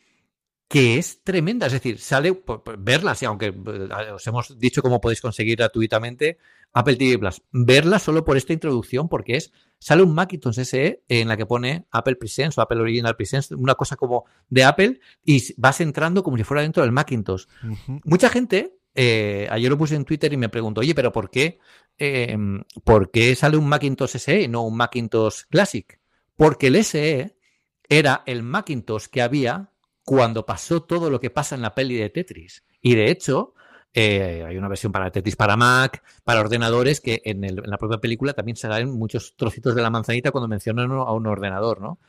[0.74, 1.68] que es tremenda.
[1.68, 2.42] Es decir, sale,
[2.80, 6.40] verla, sí, aunque eh, os hemos dicho cómo podéis conseguir gratuitamente
[6.74, 11.28] Apple TV Plus, verla solo por esta introducción, porque es, sale un Macintosh SE en
[11.28, 15.44] la que pone Apple Presents o Apple Original Presents, una cosa como de Apple, y
[15.58, 17.46] vas entrando como si fuera dentro del Macintosh.
[18.04, 21.60] Mucha gente, eh, ayer lo puse en Twitter y me preguntó, oye, pero ¿por qué,
[22.00, 22.36] eh,
[22.84, 26.00] ¿por qué sale un Macintosh SE y no un Macintosh Classic?
[26.36, 27.38] Porque el SE
[27.88, 29.70] era el Macintosh que había
[30.04, 32.64] cuando pasó todo lo que pasa en la peli de Tetris.
[32.82, 33.54] Y de hecho,
[33.94, 38.34] eh, hay una versión para Tetris para Mac, para ordenadores, que en, la propia película
[38.34, 42.00] también se dan muchos trocitos de la manzanita cuando mencionan a un ordenador, ¿no?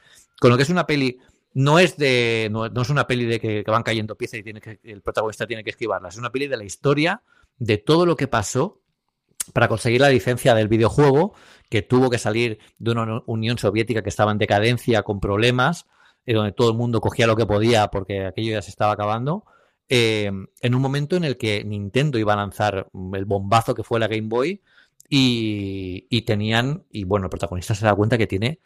[0.41, 1.19] Con lo que es una peli,
[1.53, 4.81] no es de, no, es una peli de que, van cayendo piezas y tiene que,
[4.83, 7.23] el protagonista tiene que esquivarlas, es una peli de la historia
[7.59, 8.81] de todo lo que pasó
[9.53, 11.35] para conseguir la licencia del videojuego,
[11.69, 15.87] que tuvo que salir de una Unión Soviética que estaba en decadencia, con problemas,
[16.33, 19.45] donde todo el mundo cogía lo que podía porque aquello ya se estaba acabando,
[19.89, 24.01] eh, en un momento en el que Nintendo iba a lanzar el bombazo que fue
[24.01, 24.63] la Game Boy
[25.09, 28.61] y, tenían, y bueno, el protagonista se da cuenta que tiene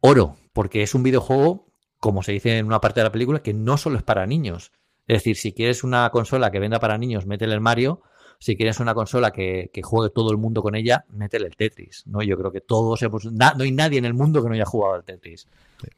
[0.00, 1.66] oro, porque es un videojuego,
[1.98, 4.72] como se dice en una parte de la película, que no solo es para niños.
[5.06, 8.02] Es decir, si quieres una consola que venda para niños, métele el Mario.
[8.38, 12.04] Si quieres una consola que, juegue todo el mundo con ella, métele el Tetris.
[12.06, 12.22] ¿no?
[12.22, 13.24] Yo creo que todos hemos.
[13.24, 15.48] no hay nadie en el mundo que no haya jugado al Tetris.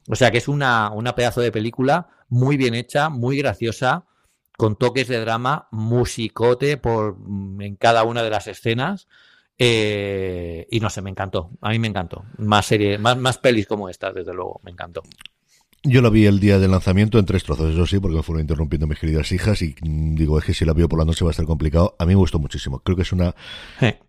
[0.08, 4.06] O sea que es una, una pedazo de película muy bien hecha, muy graciosa,
[4.56, 7.16] con toques de drama, musicote por,
[7.60, 9.08] en cada una de las escenas.
[9.58, 11.50] Eh, y no sé, me encantó.
[11.60, 12.24] A mí me encantó.
[12.38, 15.02] Más serie, más, más pelis como esta, desde luego, me encantó.
[15.82, 18.42] Yo la vi el día del lanzamiento en tres trozos, eso sí, porque me fueron
[18.42, 21.24] interrumpiendo mis queridas hijas y mm, digo, es que si la veo por la noche
[21.24, 21.96] va a ser complicado.
[21.98, 22.80] A mí me gustó muchísimo.
[22.80, 23.34] Creo que es una...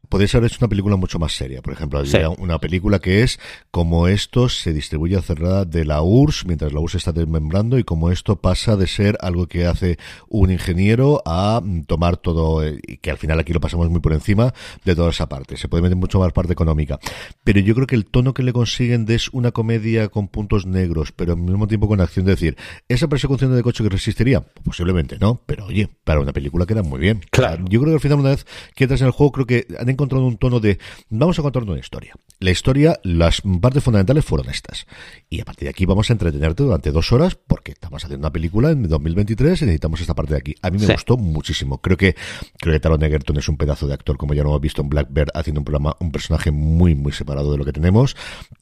[0.09, 1.61] Podría haber hecho una película mucho más seria.
[1.61, 2.03] Por ejemplo,
[2.37, 3.39] una película que es
[3.71, 7.85] como esto se distribuye a cerrada de la URSS mientras la URSS está desmembrando y
[7.85, 9.97] como esto pasa de ser algo que hace
[10.27, 14.01] un ingeniero a mm, tomar todo, eh, y que al final aquí lo pasamos muy
[14.01, 14.53] por encima
[14.83, 15.55] de toda esa parte.
[15.55, 16.99] Se puede meter mucho más parte económica.
[17.45, 21.13] Pero yo creo que el tono que le consiguen es una comedia con puntos negros,
[21.13, 22.25] pero al mismo mismo tiempo con acción.
[22.25, 22.57] De decir,
[22.89, 24.41] ¿esa persecución de coche que resistiría?
[24.63, 27.21] Posiblemente no, pero oye, para una película queda muy bien.
[27.31, 27.63] Claro.
[27.69, 28.45] Yo creo que al final, una vez
[28.75, 31.63] que entras en el juego, creo que han encontrado un tono de vamos a contar
[31.63, 32.13] una historia.
[32.39, 34.87] La historia, las partes fundamentales fueron estas.
[35.29, 38.33] Y a partir de aquí vamos a entretenerte durante dos horas porque estamos haciendo una
[38.33, 40.55] película en 2023 y necesitamos esta parte de aquí.
[40.63, 40.93] A mí me Sí.
[40.93, 41.77] gustó muchísimo.
[41.81, 42.15] Creo que
[42.59, 44.89] creo que Taron Egerton es un pedazo de actor, como ya lo hemos visto en
[44.89, 48.15] Blackbird, haciendo un programa, un personaje muy, muy separado de lo que tenemos.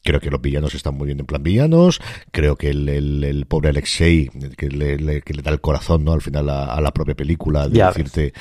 [0.04, 2.00] Creo que los villanos están muy bien en plan villanos.
[2.32, 6.04] Creo que el, el- el pobre Alexei, que le, le- que le da el corazón,
[6.04, 6.12] ¿no?
[6.12, 8.32] Al final a, a la propia película, de Ya decirte,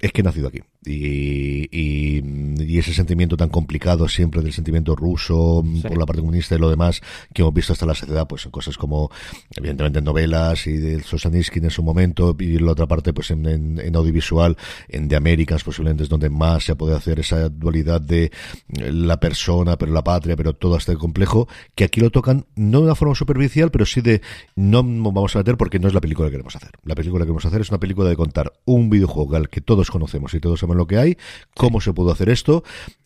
[0.00, 0.60] es que he nacido aquí.
[0.86, 2.22] Y, y,
[2.62, 5.82] y ese sentimiento tan complicado siempre del sentimiento ruso Sí.
[5.82, 7.00] por la parte comunista y lo demás
[7.34, 9.10] que hemos visto hasta la sociedad, pues en cosas como,
[9.56, 13.46] evidentemente, en novelas y de Sosaniskin en su momento, y la otra parte, pues en,
[13.46, 14.56] en- en audiovisual,
[14.88, 18.30] en The Americans, posiblemente es donde más se puede hacer esa dualidad de
[18.68, 22.84] la persona, pero la patria, pero todo este complejo, que aquí lo tocan no de
[22.86, 24.22] una forma superficial, pero sí de
[24.54, 26.70] no vamos a meter porque no es la película que queremos hacer.
[26.84, 29.90] La película que queremos hacer es una película de contar un videojuego al que todos
[29.90, 31.16] conocemos y todos lo que hay,
[31.54, 32.62] cómo se pudo hacer esto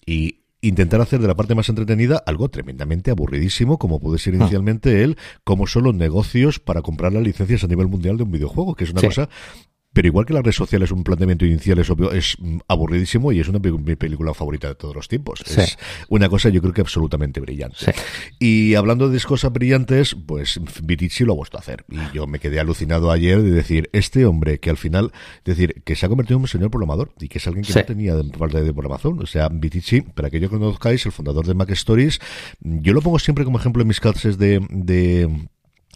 [0.07, 5.03] y intentar hacer de la parte más entretenida algo tremendamente aburridísimo, como puede ser inicialmente
[5.03, 8.75] él, cómo son los negocios para comprar las licencias a nivel mundial de un videojuego,
[8.75, 9.07] que es una Sí.
[9.07, 9.29] cosa
[10.01, 13.41] pero igual que las redes sociales, un planteamiento inicial es obvio, es mm, aburridísimo y
[13.41, 15.43] es una mi película favorita de todos los tiempos.
[15.45, 15.61] Sí.
[15.61, 15.77] Es
[16.09, 17.77] una cosa yo creo que absolutamente brillante.
[17.79, 17.91] Sí.
[18.39, 21.85] Y hablando de cosas brillantes, pues Vitici lo ha vuelto a hacer.
[21.91, 25.13] Y yo me quedé alucinado ayer de decir, este hombre que al final,
[25.45, 27.79] decir, que se ha convertido en un señor programador y que es alguien que Sí.
[27.81, 29.21] no tenía de parte de programación.
[29.23, 32.21] O sea, Vitici, para que yo conozcáis, el fundador de Mac Stories,
[32.61, 35.29] yo lo pongo siempre como ejemplo en mis clases de, de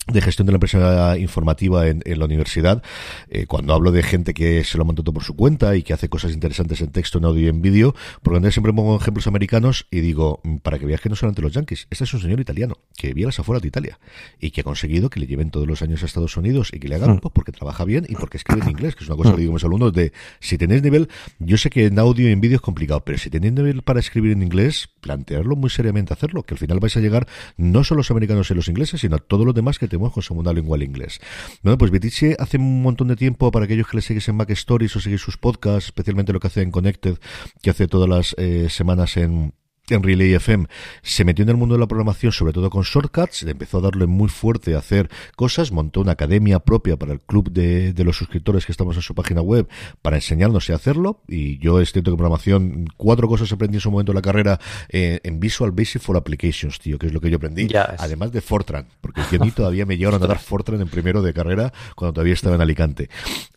[0.07, 2.83] de gestión de la empresa informativa en, en la universidad,
[3.29, 5.93] eh, cuando hablo de gente que se lo monta todo por su cuenta y que
[5.93, 9.27] hace cosas interesantes en texto, en audio y en vídeo, porque donde siempre pongo ejemplos
[9.27, 12.21] americanos y digo, mm, para que veas que no solamente los yankees, este es un
[12.21, 13.99] señor italiano que vivía las afueras de Italia
[14.41, 16.89] y que ha conseguido que le lleven todos los años a Estados Unidos y que
[16.89, 17.19] le hagan, Mm.
[17.19, 19.53] pues porque trabaja bien y porque escribe en inglés, que es una cosa que digo
[19.53, 22.57] a mis alumnos de, si tenéis nivel, yo sé que en audio y en vídeo
[22.57, 26.55] es complicado, pero si tenéis nivel para escribir en inglés, plantearlo muy seriamente hacerlo, que
[26.55, 27.27] al final vais a llegar
[27.57, 30.23] no solo los americanos y los ingleses, sino a todos los demás que tenemos con
[30.23, 31.21] segunda lengua el inglés.
[31.63, 34.51] Bueno, pues Vitici hace un montón de tiempo, para aquellos que le seguís en Mac
[34.51, 37.17] Stories o seguís sus podcasts, especialmente lo que hace en Connected,
[37.63, 39.55] que hace todas las eh, semanas en
[39.91, 40.67] en Relay FM
[41.03, 44.07] se metió en el mundo de la programación, sobre todo con shortcuts, empezó a darle
[44.07, 48.17] muy fuerte a hacer cosas, montó una academia propia para el club de, de los
[48.17, 49.69] suscriptores que estamos en su página web
[50.03, 51.21] para enseñarnos a hacerlo.
[51.29, 54.61] Y yo es cierto que programación, cuatro cosas aprendí en su momento de la carrera
[54.89, 57.69] eh, en Visual Basic for Applications, tío, que es lo que yo aprendí.
[57.99, 61.33] Además de Fortran, porque a mí todavía me llegaron a dar Fortran en primero de
[61.33, 63.11] carrera cuando todavía estaba en Alicante.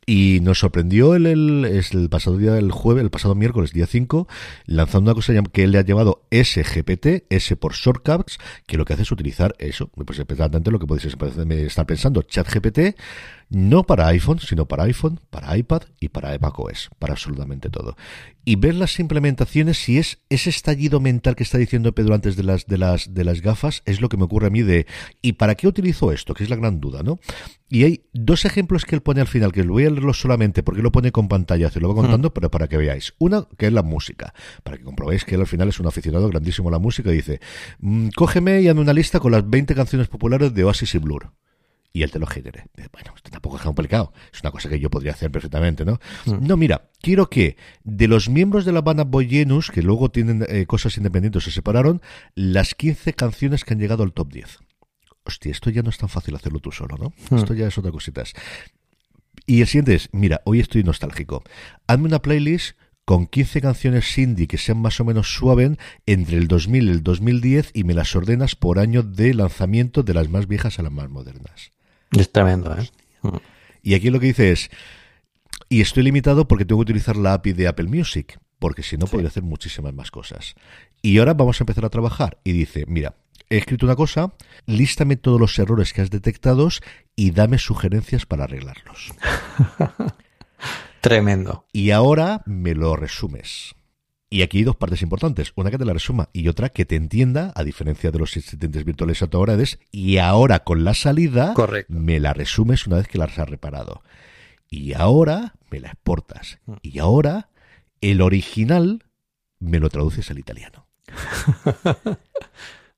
[0.06, 4.28] Y nos sorprendió el, el, el pasado día, el jueves, el pasado miércoles, día 5,
[4.66, 8.94] lanzando una cosa que él le ha llamado SGPT, S por Shortcuts, que lo que
[8.94, 11.16] hace es utilizar eso, pues exactamente lo que podéis
[11.50, 12.98] estar pensando, ChatGPT,
[13.50, 17.96] no para iPhone, sino para iPhone, para iPad y para macOS, para absolutamente todo.
[18.44, 22.44] Y ver las implementaciones, si es ese estallido mental que está diciendo Pedro antes de
[22.44, 24.86] las, de las, de las gafas, es lo que me ocurre a mí de,
[25.22, 26.34] ¿y para qué utilizo esto?
[26.34, 27.20] Que es la gran duda, ¿no?
[27.70, 30.82] Y hay dos ejemplos que él pone al final, que voy a leerlos solamente porque
[30.82, 33.14] lo pone con pantalla, se lo voy contando, pero para que veáis.
[33.18, 34.34] Una, que es la música,
[34.64, 37.18] para que comprobéis que él al final es un aficionado grandísimo a la música, y
[37.18, 37.42] dice,
[37.80, 41.34] mm, cógeme y hazme una lista con las 20 canciones populares de Oasis y Blur
[41.94, 42.66] y él te lo genere.
[42.92, 44.14] Bueno, esto tampoco es complicado.
[44.32, 46.00] Es una cosa que yo podría hacer perfectamente, ¿no?
[46.26, 50.66] No, mira, quiero que de los miembros de la banda Boyenus, que luego tienen eh,
[50.66, 52.02] cosas independientes, se separaron,
[52.36, 54.60] las 15 canciones que han llegado al top 10.
[55.24, 57.14] Hostia, esto ya no es tan fácil hacerlo tú solo, ¿no?
[57.30, 57.40] Hmm.
[57.40, 58.34] Esto ya es otra cositas.
[59.46, 61.44] Y el siguiente es, mira, hoy estoy nostálgico.
[61.88, 66.48] Hazme una playlist con 15 canciones indie que sean más o menos suaves entre el
[66.48, 70.48] 2000 y el 2010 y me las ordenas por año de lanzamiento de las más
[70.48, 71.72] viejas a las más modernas.
[72.12, 72.90] Es tremendo, ¿eh?
[73.22, 73.38] Mm.
[73.84, 74.70] Y aquí lo que dice es,
[75.70, 79.08] y estoy limitado porque tengo que utilizar la API de Apple Music, porque si no
[79.08, 80.56] podría hacer muchísimas más cosas.
[81.02, 82.40] Y ahora vamos a empezar a trabajar.
[82.44, 83.16] Y dice, mira,
[83.50, 84.34] he escrito una cosa,
[84.66, 86.70] lístame todos los errores que has detectado
[87.16, 89.14] y dame sugerencias para arreglarlos.
[91.02, 91.66] Tremendo.
[91.72, 93.77] Y ahora me lo resumes.
[94.30, 95.54] Y aquí hay dos partes importantes.
[95.56, 98.84] Una que te la resuma y otra que te entienda, a diferencia de los asistentes
[98.84, 101.94] virtuales a tu hora, es y ahora con la salida Correcto.
[101.94, 104.02] me la resumes una vez que la has reparado.
[104.70, 106.60] Y ahora me la exportas.
[106.82, 107.50] Y ahora
[108.02, 109.06] el original
[109.60, 110.88] me lo traduces al italiano.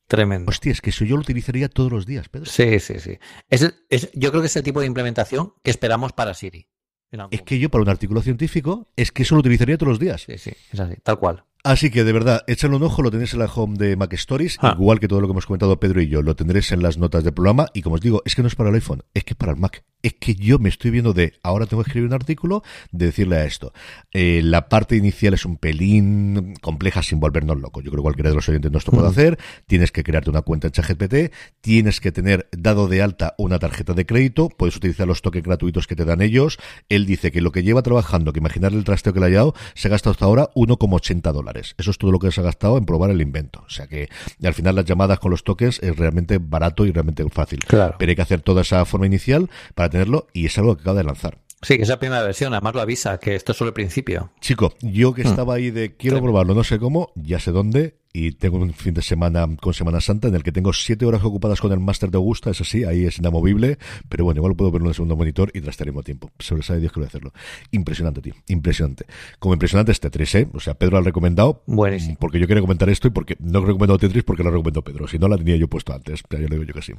[0.07, 0.49] Tremendo.
[0.49, 2.47] Hostia, es que eso yo lo utilizaría todos los días, Pedro.
[2.47, 3.19] Sí, sí, sí.
[3.49, 6.67] Es el- es- yo creo que es el tipo de implementación que esperamos para Siri.
[7.11, 9.89] En algún Es que yo para un artículo científico es que eso lo utilizaría todos
[9.89, 10.23] los días.
[10.23, 11.43] Sí, sí, es así, tal cual.
[11.63, 14.57] Así que de verdad, échale un ojo, lo tenéis en la home de Mac Stories,
[14.61, 14.75] ah.
[14.77, 17.23] igual que todo lo que hemos comentado Pedro y yo, lo tendréis en las notas
[17.23, 17.67] del programa.
[17.73, 19.51] Y como os digo, es que no es para el iPhone, es que es para
[19.51, 19.83] el Mac.
[20.01, 23.37] Es que yo me estoy viendo de ahora tengo que escribir un artículo, de decirle
[23.37, 23.73] a esto.
[24.11, 27.83] Eh, la parte inicial es un pelín compleja sin volvernos locos.
[27.83, 29.37] Yo creo que cualquiera de los oyentes no esto puede hacer.
[29.67, 33.93] Tienes que crearte una cuenta en ChatGPT, tienes que tener dado de alta una tarjeta
[33.93, 36.59] de crédito, puedes utilizar los toques gratuitos que te dan ellos.
[36.87, 39.53] Él dice que lo que lleva trabajando, que imaginar el trasteo que le ha dado,
[39.73, 41.75] se ha gastado hasta ahora 1,80 dólares.
[41.77, 43.63] Eso es todo lo que se ha gastado en probar el invento.
[43.65, 44.09] O sea que
[44.43, 47.59] al final las llamadas con los toques es realmente barato y realmente fácil.
[47.59, 47.95] Claro.
[47.99, 50.97] Pero hay que hacer toda esa forma inicial para tenerlo y es algo que acaba
[50.97, 51.39] de lanzar.
[51.61, 54.31] Sí, que es la primera versión, además lo avisa, que esto es solo el principio.
[54.39, 55.27] Chico, yo que hmm.
[55.27, 58.93] estaba ahí de quiero probarlo, no sé cómo, ya sé dónde, y tengo un fin
[58.93, 62.09] de semana con Semana Santa en el que tengo siete horas ocupadas con el máster
[62.09, 63.77] de Augusta, eso sí, ahí es inamovible,
[64.07, 66.31] pero bueno, igual puedo verlo en el segundo monitor y trastear al tiempo.
[66.39, 67.33] Sobre sabe Dios que voy a hacerlo.
[67.71, 69.05] Impresionante, tío, impresionante.
[69.37, 70.47] Como impresionante es Tetris, ¿eh?
[70.53, 71.63] O sea, Pedro lo ha recomendado.
[71.65, 72.17] Buenísimo.
[72.19, 75.07] Porque yo quería comentar esto y porque no he recomendado Tetris porque lo recomendó Pedro.
[75.07, 76.93] Si no, la tenía yo puesto antes, pero yo le digo yo que sí.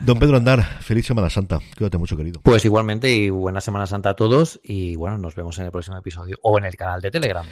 [0.00, 1.60] Don Pedro Andar, feliz Semana Santa.
[1.76, 2.40] Cuídate mucho, querido.
[2.42, 5.96] Pues igualmente y buena Semana Santa a todos y bueno, nos vemos en el próximo
[5.96, 7.46] episodio o en el canal de Telegram.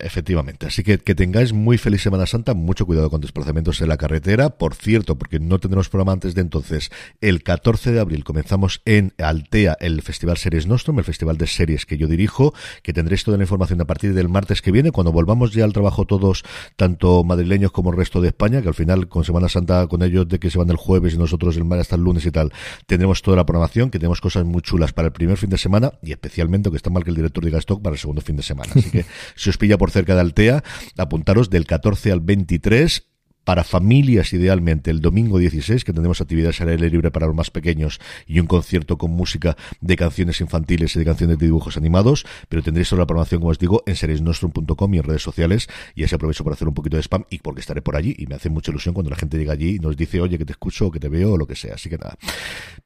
[0.00, 0.66] Efectivamente.
[0.66, 4.50] Así que que tengáis muy feliz Semana Santa, mucho cuidado con desplazamientos en la carretera.
[4.50, 6.90] Por cierto, porque no tendremos programa antes de entonces,
[7.20, 11.86] el 14 de abril comenzamos en Altea el Festival Series Nostrum, el festival de series
[11.86, 15.12] que yo dirijo, que tendréis toda la información a partir del martes que viene, cuando
[15.12, 16.44] volvamos ya al trabajo todos,
[16.76, 20.28] tanto madrileños como el resto de España, que al final con Semana Santa con ellos
[20.28, 22.52] de que se van el jueves y nosotros el hasta el lunes y tal,
[22.86, 25.92] tendremos toda la programación, que tenemos cosas muy chulas para el primer fin de semana
[26.02, 28.42] y especialmente, que está mal que el director diga esto, para el segundo fin de
[28.42, 28.72] semana.
[28.74, 29.04] Así que
[29.36, 30.64] si os pilla por cerca de Altea,
[30.96, 33.10] apuntaros del 14 al 23
[33.44, 37.50] para familias idealmente el domingo 16 que tendremos actividades al aire libre para los más
[37.50, 42.26] pequeños y un concierto con música de canciones infantiles y de canciones de dibujos animados
[42.48, 46.04] pero tendréis toda la programación como os digo en seriesnostrum.com y en redes sociales y
[46.04, 48.34] así aprovecho para hacer un poquito de spam y porque estaré por allí y me
[48.34, 50.86] hace mucha ilusión cuando la gente llega allí y nos dice oye que te escucho
[50.86, 51.74] o que te veo o lo que sea.
[51.74, 52.16] Así que nada.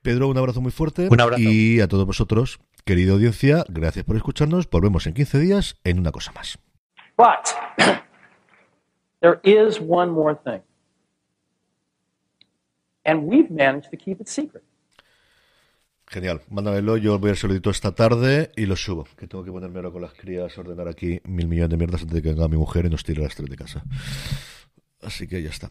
[0.02, 1.42] Pedro un abrazo muy fuerte un abrazo.
[1.42, 6.12] y a todos vosotros querida audiencia gracias por escucharnos volvemos en 15 días en una
[6.12, 6.58] cosa más
[7.16, 7.54] But
[9.20, 10.62] there is one more thing.
[13.04, 14.64] And we've managed to keep it secret.
[16.10, 19.78] Genial, mándamelo, yo voy a hacer esta tarde y lo subo, que tengo que ponerme
[19.78, 22.56] ahora con las crías, ordenar aquí mil millones de mierdas antes de que venga mi
[22.56, 23.82] mujer y nos tire las tres de casa.
[25.00, 25.70] Así que ya está.